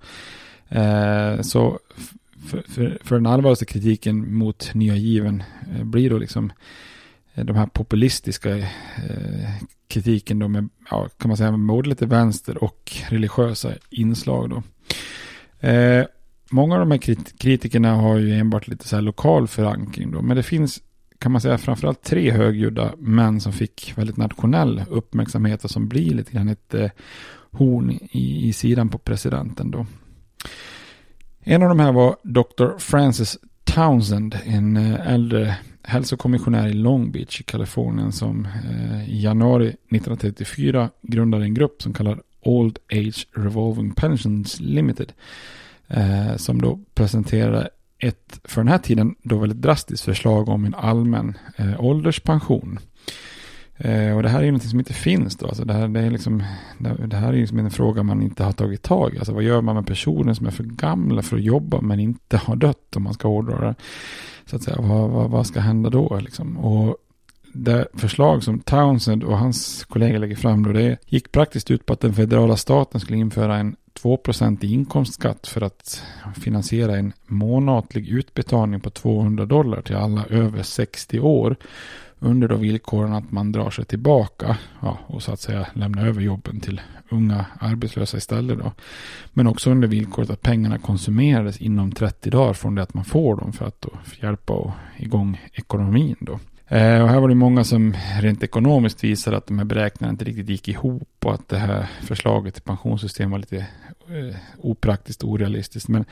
[0.69, 1.79] Eh, så
[2.47, 5.43] för, för, för, den allvarligaste kritiken mot nya given
[5.77, 6.53] eh, blir då liksom
[7.37, 8.67] Eh, de här populistiska eh,
[9.89, 14.63] kritiken då med, ja, kan man säga, både lite vänster och religiösa inslag då.
[15.69, 16.07] Eh,
[16.51, 20.23] många av de här krit kritikerna har ju enbart lite så här lokal förankring då,
[20.23, 20.83] men det finns
[21.19, 26.15] kan man säga framförallt tre högljudda män som fick väldigt nationell uppmärksamhet och som blir
[26.15, 26.91] lite grann ett eh,
[27.51, 29.87] horn i, i sidan på presidenten då.
[31.41, 32.79] En av de här var Dr.
[32.79, 35.57] Francis Townsend, en eh, äldre
[35.87, 41.93] hälsokommissionär i Long Beach i Kalifornien som eh, i januari 1934 grundade en grupp som
[41.93, 45.13] kallar Old Age Revolving Pensions Limited.
[45.89, 47.69] Eh, som då presenterade
[47.99, 52.79] ett, för den här tiden, då väldigt drastiskt förslag om en allmän eh, ålderspension.
[53.77, 55.47] Eh, och det här är ju någonting som inte finns då.
[55.47, 56.43] Alltså det, här, det, är liksom,
[56.79, 59.19] det här är ju liksom en fråga man inte har tagit tag i.
[59.19, 62.37] Alltså vad gör man med personer som är för gamla för att jobba men inte
[62.37, 63.75] har dött om man ska hårdra det.
[64.47, 66.57] Så att säga, vad, vad, vad ska hända då liksom?
[66.57, 66.97] Och
[67.53, 71.93] det förslag som Townsend och hans kollegor lägger fram då, det gick praktiskt ut på
[71.93, 74.19] att den federala staten skulle införa en 2
[74.61, 76.03] i inkomstskatt för att
[76.41, 81.57] finansiera en månatlig utbetalning på 200 dollar till alla över 60 år
[82.19, 86.21] under då villkoren att man drar sig tillbaka ja, och så att säga lämnar över
[86.21, 88.59] jobben till unga arbetslösa istället.
[88.59, 88.73] Då.
[89.33, 93.37] Men också under villkoret att pengarna konsumerades inom 30 dagar från det att man får
[93.37, 93.91] dem för att då
[94.23, 96.17] hjälpa och igång ekonomin.
[96.21, 96.39] Då.
[96.69, 100.25] Eh, och här var det många som rent ekonomiskt visade att de här beräkningarna inte
[100.25, 105.31] riktigt gick ihop och att det här förslaget till pensionssystem var lite eh, opraktiskt och
[105.31, 105.89] orealistiskt.
[105.89, 106.05] Men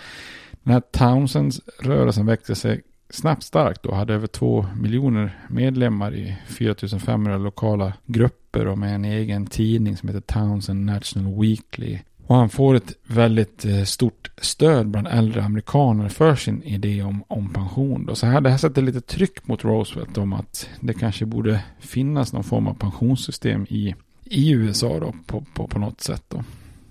[0.62, 6.36] den här Townsends rörelsen växte sig snabbt starkt och hade över två miljoner medlemmar i
[6.46, 11.98] 4500 lokala grupper och med en egen tidning som heter Townsend National Weekly.
[12.26, 17.24] Och han får ett väldigt eh, stort stöd bland äldre amerikaner för sin idé om,
[17.28, 18.07] om pension.
[18.07, 18.14] Då.
[18.14, 22.32] Så här, det här sätter lite tryck mot Roosevelt om att det kanske borde finnas
[22.32, 23.94] någon form av pensionssystem i,
[24.24, 26.24] i USA då, på, på, på något sätt.
[26.28, 26.44] Då.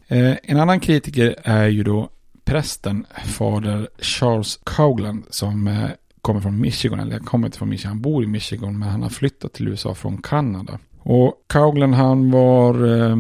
[0.08, 2.10] Eh, en annan kritiker är ju då
[2.46, 5.90] prästen fader Charles Cowland som eh,
[6.24, 9.10] kommer från Michigan, eller kommer inte från Michigan, han bor i Michigan men han har
[9.10, 10.80] flyttat till USA från Kanada.
[11.00, 13.18] Och Cowglen han var eh,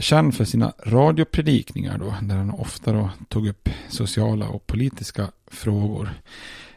[0.00, 6.10] känd för sina radiopredikningar då, där han ofta då tog upp sociala och politiska frågor.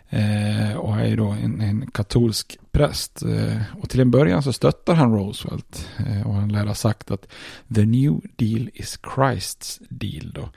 [0.09, 3.23] Eh, och är då en, en katolsk präst.
[3.23, 5.89] Eh, och till en början så stöttar han Roosevelt.
[5.97, 7.27] Eh, och han lär ha sagt att
[7.75, 10.49] the new deal is Christ's deal då.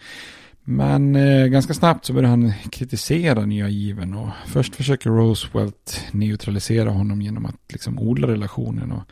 [0.64, 6.90] Men eh, ganska snabbt så börjar han kritisera nya given och först försöker Roosevelt neutralisera
[6.90, 9.02] honom genom att liksom odla relationen och,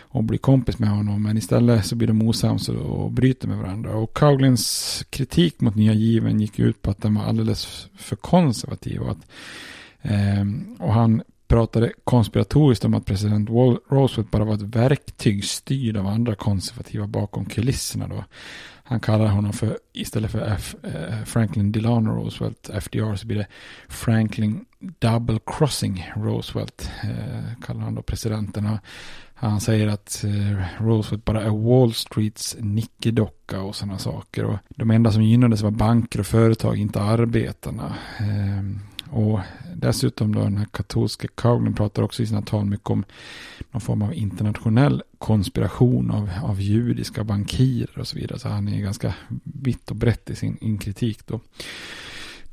[0.00, 1.22] och bli kompis med honom.
[1.22, 3.96] Men istället så blir de osams och, bryter med varandra.
[3.96, 9.00] Och Cowlins kritik mot nya given gick ut på att den var alldeles för konservativ.
[9.00, 9.26] Och, att,
[10.02, 10.44] eh,
[10.78, 13.50] och han pratade konspiratoriskt om att president
[13.90, 18.08] Roosevelt bara var ett verktyg styrd av andra konservativa bakom kulisserna.
[18.08, 18.24] Då.
[18.86, 23.46] Han kallar honom för, istället för F, eh, Franklin Delano Roosevelt, FDR, så blir det
[23.88, 28.78] Franklin Double Crossing Roosevelt, eh, kallar han då presidenten.
[29.34, 34.44] Han säger att eh, Roosevelt bara är Wall Streets nickedocka och sådana saker.
[34.44, 37.94] Och de enda som gynnades var banker och företag, inte arbetarna.
[38.18, 39.40] Eh, och
[39.76, 43.04] dessutom då den här katolska Cowlin pratar också i sina tal mycket om
[43.70, 48.38] någon form av internationell konspiration av, av judiska bankirer och så vidare.
[48.38, 51.40] Så han är ganska vitt och brett i sin in kritik då.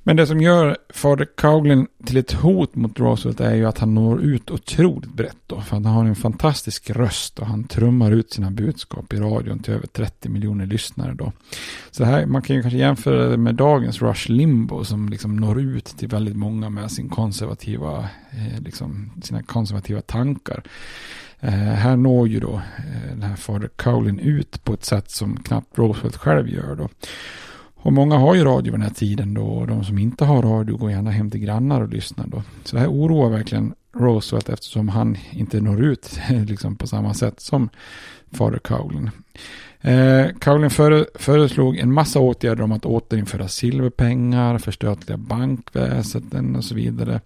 [0.04, 3.94] Men det som gör fader Cowlin till ett hot mot Roosevelt är ju att han
[3.94, 5.62] når ut otroligt brett då.
[5.62, 9.74] För han har en fantastisk röst och han trummar ut sina budskap i radion till
[9.74, 11.32] över 30 miljoner lyssnare då.
[11.92, 15.62] Så här, man kan ju kanske jämföra det med dagens Rush Limbo som liksom når
[15.62, 20.64] ut till väldigt många med sin konservativa, eh, liksom, sina konservativa tankar.
[21.40, 25.38] Eh, här når ju då eh, den här fader Cowlin ut på ett sätt som
[25.38, 26.90] knappt Roosevelt själv gör då.
[27.84, 30.78] Och många har ju radio den här tiden då och de som inte har radio
[30.78, 32.44] går gärna hem till grannar och lyssnar då.
[32.64, 37.40] Så det här oroar verkligen Roosevelt eftersom han inte når ut liksom på samma sätt
[37.40, 37.70] som
[38.32, 39.10] fader Cowlin.
[39.82, 46.76] Eh, Cowlin före, föreslog en massa åtgärder om att återinföra silverpengar, förstatliga bankväsenden och så
[46.76, 47.22] vidare.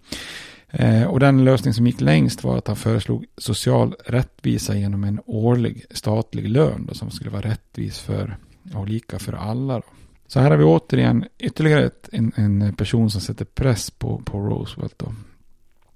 [0.70, 5.20] Eh, och den lösning som gick längst var att han föreslog social rättvisa genom en
[5.26, 8.38] årlig statlig lön då, som skulle vara rättvis för
[8.74, 9.74] och lika för alla.
[9.74, 9.84] Då.
[10.28, 14.40] Så här har vi återigen ytterligare ett, en, en, person som sätter press på, på
[14.40, 14.94] Roosevelt.
[14.98, 15.14] Då.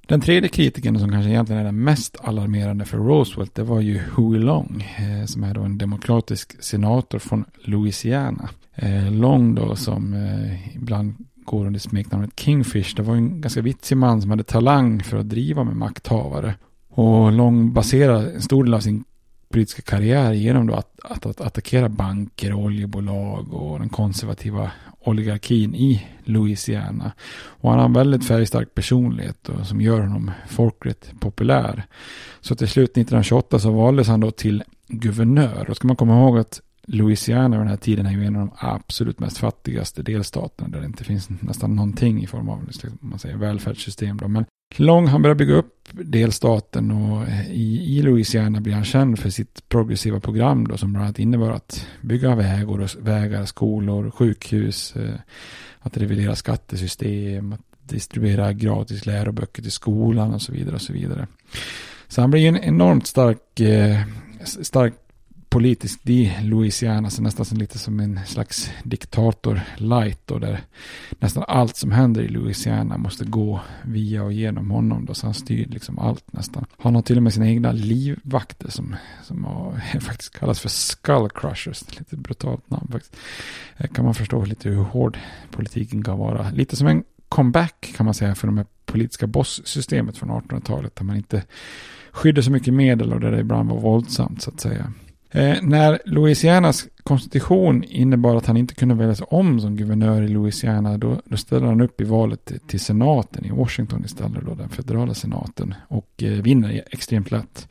[0.07, 3.97] Den tredje kritiken som kanske egentligen är den mest alarmerande för Roosevelt det var ju
[3.97, 8.49] Huey Long eh, som är då en demokratisk senator från Louisiana.
[8.75, 12.95] Eh, Long då som eh, ibland går under smeknamnet Kingfish.
[12.95, 16.55] Det var en ganska vitsig man som hade talang för att driva med makthavare.
[16.89, 19.03] Och Long baserar en stor del av sin
[19.50, 26.08] politiska karriär genom då att, att, att attackera banker, oljebolag och den konservativa oligarkin i
[26.24, 27.12] Louisiana.
[27.32, 31.84] Och han har en väldigt färgstark personlighet och, som gör honom folkligt populär.
[32.41, 35.70] Så till slut 1928 så valdes han då till guvernör.
[35.70, 36.62] Och ska man komma ihåg att
[36.92, 40.80] Louisiana vid den här tiden är ju en av de absolut mest fattigaste delstaterna där
[40.80, 44.18] det inte finns nästan någonting i form av liksom, man säger, välfärdssystem.
[44.18, 44.28] Då.
[44.28, 49.30] Men Long han börjar bygga upp delstaten och i, i Louisiana blir han känd för
[49.30, 55.14] sitt progressiva program då, som bland annat innebar att bygga vägar, vägar skolor, sjukhus, eh,
[55.80, 60.76] att revidera skattesystem, att distribuera gratis läroböcker till skolan och så vidare.
[60.76, 61.28] och så vidare.
[62.08, 64.00] Så han blir ju en enormt stark, eh,
[64.44, 64.94] stark
[65.50, 70.62] politisk i Louisiana, så nästan lite som en slags diktator light då, där
[71.20, 75.34] nästan allt som händer i Louisiana måste gå via och genom honom då, så han
[75.34, 76.66] styr liksom allt nästan.
[76.78, 81.30] Han har till och med sina egna livvakter som, som har, faktiskt kallas för skull
[81.30, 83.16] crushers, lite brutalt namn faktiskt.
[83.78, 85.18] Eh, kan man förstå lite hur hård
[85.52, 86.50] politiken kan vara.
[86.50, 91.04] Lite som en comeback kan man säga för de här politiska bosssystemet från 1800-talet där
[91.04, 91.43] man inte
[92.12, 94.93] skydde så mycket medel och där det ibland var våldsamt så att säga.
[95.32, 100.97] Eh, när Louisianas konstitution innebar att han inte kunde väljas om som guvernör i Louisiana,
[100.97, 104.69] då, då ställde han upp i valet till, till senaten i Washington istället, då, den
[104.69, 107.67] federala senaten, och eh, vinner extremt lätt.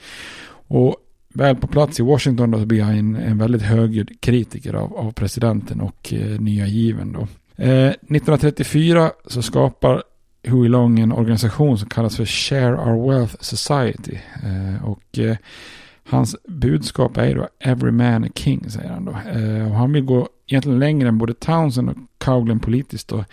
[0.68, 0.96] Och
[1.34, 5.12] väl på plats i Washington då blir han en, en väldigt högljudd kritiker av, av
[5.12, 7.20] presidenten och eh, nya given då.
[7.64, 10.02] Eh, 1934 så skapar
[10.42, 14.18] Huey Long en organisation som kallas för Share Our Wealth Society.
[14.44, 15.36] Eh, och eh,
[16.08, 19.10] Hans budskap är då Every man a king, säger han då.
[19.10, 23.12] Eh, och han vill gå egentligen längre än både Townsend och Cowglen politiskt.
[23.12, 23.24] Och,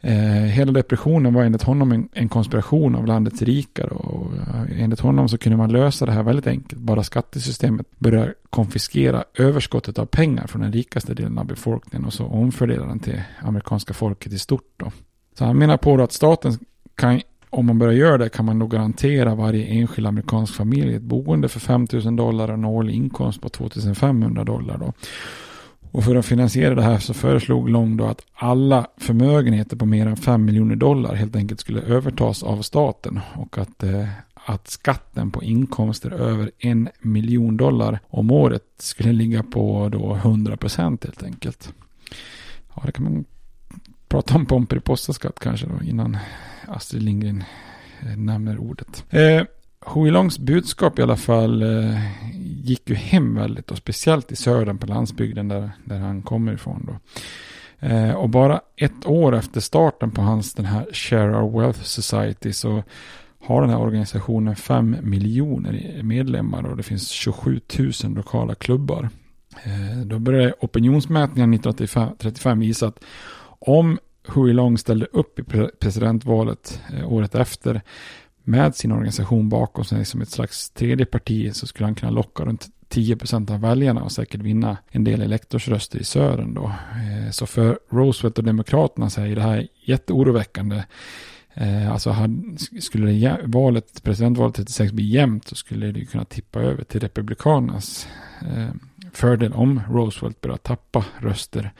[0.00, 0.14] eh,
[0.44, 3.86] hela depressionen var enligt honom en, en konspiration av landets rika.
[3.86, 6.82] Och, eh, enligt honom så kunde man lösa det här väldigt enkelt.
[6.82, 12.26] Bara skattesystemet börjar konfiskera överskottet av pengar från den rikaste delen av befolkningen och så
[12.26, 14.72] omfördela den till amerikanska folket i stort.
[14.76, 14.92] Då.
[15.38, 16.58] Så han menar på att staten
[16.94, 17.20] kan
[17.50, 21.48] om man börjar göra det kan man nog garantera varje enskild amerikansk familj ett boende
[21.48, 24.78] för 5 000 dollar och en årlig inkomst på 2 500 dollar.
[24.78, 24.92] Då.
[25.90, 30.06] Och för att finansiera det här så föreslog Long då att alla förmögenheter på mer
[30.06, 35.30] än 5 miljoner dollar helt enkelt skulle övertas av staten och att, eh, att skatten
[35.30, 41.22] på inkomster över en miljon dollar om året skulle ligga på då 100 procent helt
[41.22, 41.72] enkelt.
[42.74, 43.24] Ja, det kan man
[44.08, 46.16] prata om Pomperipossaskatt kanske då innan
[46.68, 47.44] Astrid Lindgren
[48.00, 49.04] eh, nämner ordet.
[49.10, 49.42] Eh,
[49.86, 52.00] Huilongs budskap i alla fall eh,
[52.64, 56.86] gick ju hem väldigt och speciellt i södern på landsbygden där, där han kommer ifrån
[56.86, 56.98] då.
[57.86, 62.52] Eh, och bara ett år efter starten på hans den här Share Our Wealth Society
[62.52, 62.82] så
[63.40, 69.08] har den här organisationen fem miljoner medlemmar och det finns 27 000 lokala klubbar.
[69.64, 73.04] Eh, då började opinionsmätningar 1935 visa att
[73.60, 73.98] om
[74.28, 75.42] Hui Long ställde upp i
[75.80, 77.82] presidentvalet eh, året efter
[78.44, 82.44] med sin organisation bakom sig som ett slags tredje parti så skulle han kunna locka
[82.44, 86.64] runt 10 procent av väljarna och säkert vinna en del elektorsröster i södern då.
[86.64, 90.84] Eh, så för Roosevelt och Demokraterna så är det här jätteoroväckande.
[91.54, 92.16] Eh, alltså
[92.80, 98.08] skulle valet, presidentvalet 36 bli jämnt så skulle det kunna tippa över till Republikanernas
[99.12, 101.72] fördel om Roosevelt börjar tappa röster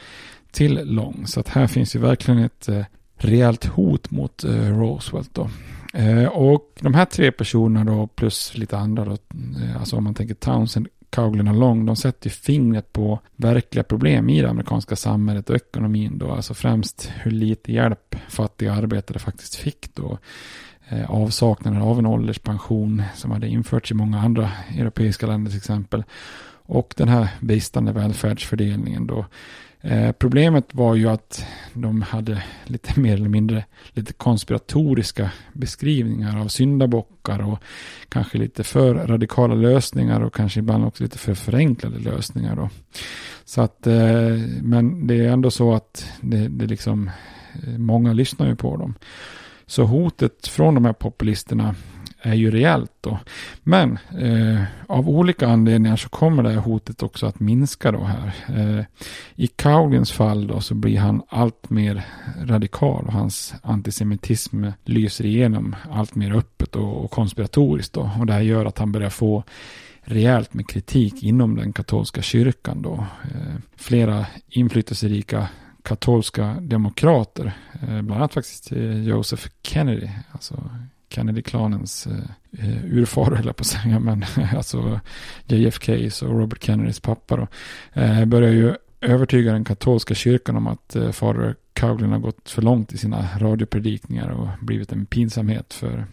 [0.50, 1.26] till Long.
[1.26, 2.84] Så att här finns ju verkligen ett eh,
[3.16, 5.50] rejält hot mot eh, Roosevelt då.
[5.94, 10.14] Eh, och de här tre personerna då plus lite andra då, eh, alltså om man
[10.14, 14.96] tänker Townsend, Cowglin och Long, de sätter ju fingret på verkliga problem i det amerikanska
[14.96, 20.18] samhället och ekonomin då, alltså främst hur lite hjälp fattiga arbetare faktiskt fick då.
[20.88, 26.04] Eh, avsaknaden av en ålderspension som hade införts i många andra europeiska länder till exempel.
[26.70, 29.26] Och den här bristande välfärdsfördelningen då.
[29.88, 36.48] Eh, problemet var ju att de hade lite mer eller mindre lite konspiratoriska beskrivningar av
[36.48, 37.58] syndabockar och
[38.08, 42.56] kanske lite för radikala lösningar och kanske ibland också lite för förenklade lösningar.
[42.56, 42.70] Då.
[43.44, 47.10] Så att, eh, men det är ändå så att det, det liksom,
[47.66, 48.94] eh, många lyssnar ju på dem.
[49.66, 51.74] Så hotet från de här populisterna
[52.22, 53.18] är ju reellt då.
[53.62, 58.32] Men eh, av olika anledningar så kommer det här hotet också att minska då här.
[58.48, 58.84] Eh,
[59.34, 62.04] I Kaulins fall då så blir han allt mer
[62.42, 68.10] radikal och hans antisemitism lyser igenom allt mer öppet och, och konspiratoriskt då.
[68.20, 69.44] Och det här gör att han börjar få
[70.00, 73.06] rejält med kritik inom den katolska kyrkan då.
[73.22, 75.48] Eh, flera inflytelserika
[75.82, 77.52] katolska demokrater,
[77.82, 80.70] eh, bland annat faktiskt eh, Joseph Kennedy, alltså
[81.08, 85.00] Kennedy-klanens eh, eh, urfar, höll jag på att säga, men eh, alltså
[85.46, 87.46] JFKs och Robert Kennedys pappa då,
[88.00, 92.62] eh, börjar ju övertyga den katolska kyrkan om att eh, fader Cowlin har gått för
[92.62, 96.06] långt i sina radiopredikningar och blivit en pinsamhet för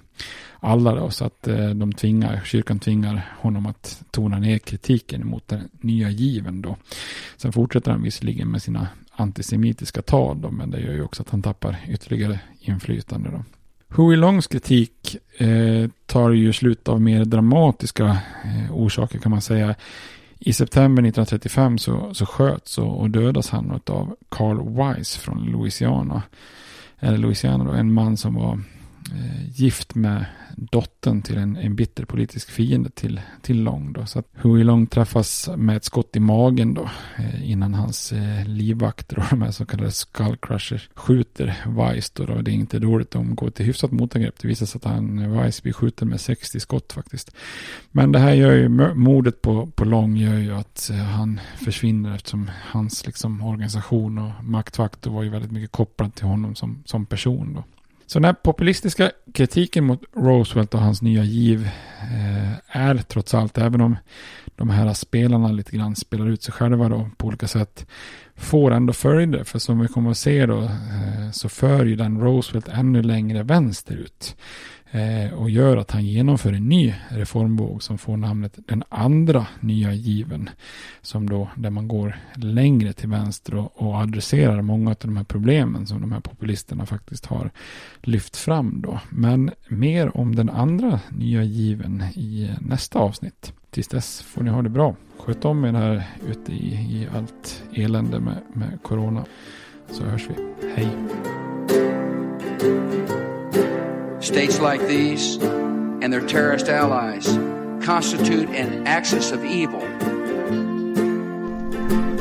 [0.60, 5.48] alla då, så att eh, de tvingar, kyrkan tvingar honom att tona ner kritiken mot
[5.48, 6.78] den nya given då.
[7.38, 11.30] Sen fortsätter han visserligen med sina antisemitiska tal då, men det gör ju också att
[11.30, 13.43] han tappar ytterligare inflytande då.
[13.90, 18.06] Hui Longs kritik eh, tar ju slut av mer dramatiska
[18.44, 19.76] eh, orsaker kan man säga.
[20.40, 26.24] I september 1935 så, så sköts och, och dödas han av Carl Weiss från Louisiana.
[27.00, 28.60] Eller Louisiana då, en man som var
[29.12, 30.26] Eh, gift med
[30.56, 33.93] dottern till en, en bitter politisk fiende till, till Long.
[33.93, 34.06] Då.
[34.06, 38.45] Så att Hui Long träffas med ett skott i magen då eh, innan hans eh,
[38.45, 42.41] livvakter och de här så kallade skullcrushers skjuter Weiss då, då.
[42.41, 44.39] Det är inte dåligt, de går till hyfsat motangrepp.
[44.41, 47.36] Det visar sig att han, eh, Weiss blir skjuten med 60 skott faktiskt.
[47.91, 52.16] Men det här gör ju, mordet på, på Long gör ju att eh, han försvinner
[52.16, 57.06] eftersom hans liksom, organisation och maktfaktor var ju väldigt mycket kopplad till honom som, som
[57.06, 57.64] person då.
[58.08, 61.70] Så den här populistiska kritiken mot Roosevelt och hans nya giv
[62.01, 63.97] eh, är trots allt, även om
[64.56, 67.86] de här spelarna lite grann spelar ut sig själva då på olika sätt,
[68.36, 69.43] får ändå följder.
[69.43, 73.43] För som vi kommer att se då eh, så för ju den Roosevelt ännu längre
[73.43, 74.36] vänsterut.
[74.96, 79.93] Eh, och gör att han genomför en ny reformvåg som får namnet den andra nya
[79.93, 80.50] given.
[81.02, 85.24] Som då, där man går längre till vänster och, och adresserar många av de här
[85.24, 87.52] problemen som de här populisterna faktiskt har
[88.02, 89.00] lyft fram då.
[89.10, 93.54] Men mer om den andra nya given i nästa avsnitt.
[93.70, 94.96] Tills dess får ni ha det bra.
[95.20, 99.26] Sköt om er här ute i, i allt elände med, med corona.
[99.91, 100.36] Så hörs vi.
[100.76, 100.89] Hej!
[104.26, 107.28] States like these and their terrorist allies
[107.86, 109.84] constitute an axis of evil.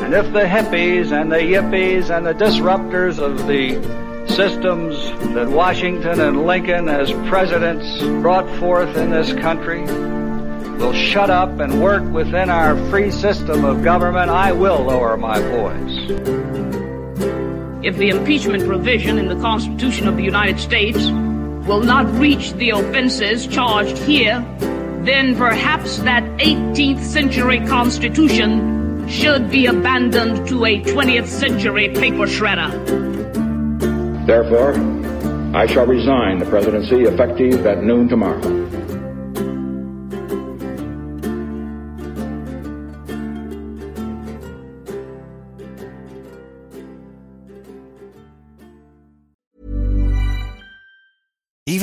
[0.02, 3.80] And if the hippies and the yippies and the disruptors of the
[4.28, 4.96] systems
[5.34, 9.80] that Washington and Lincoln as presidents brought forth in this country
[10.76, 15.40] will shut up and work within our free system of government, I will lower my
[15.40, 16.10] voice.
[17.82, 21.08] If the impeachment provision in the Constitution of the United States
[21.66, 24.44] will not reach the offenses charged here,
[25.02, 32.70] then perhaps that 18th century Constitution should be abandoned to a 20th century paper shredder.
[34.26, 34.74] Therefore,
[35.54, 38.63] I shall resign the presidency effective at noon tomorrow.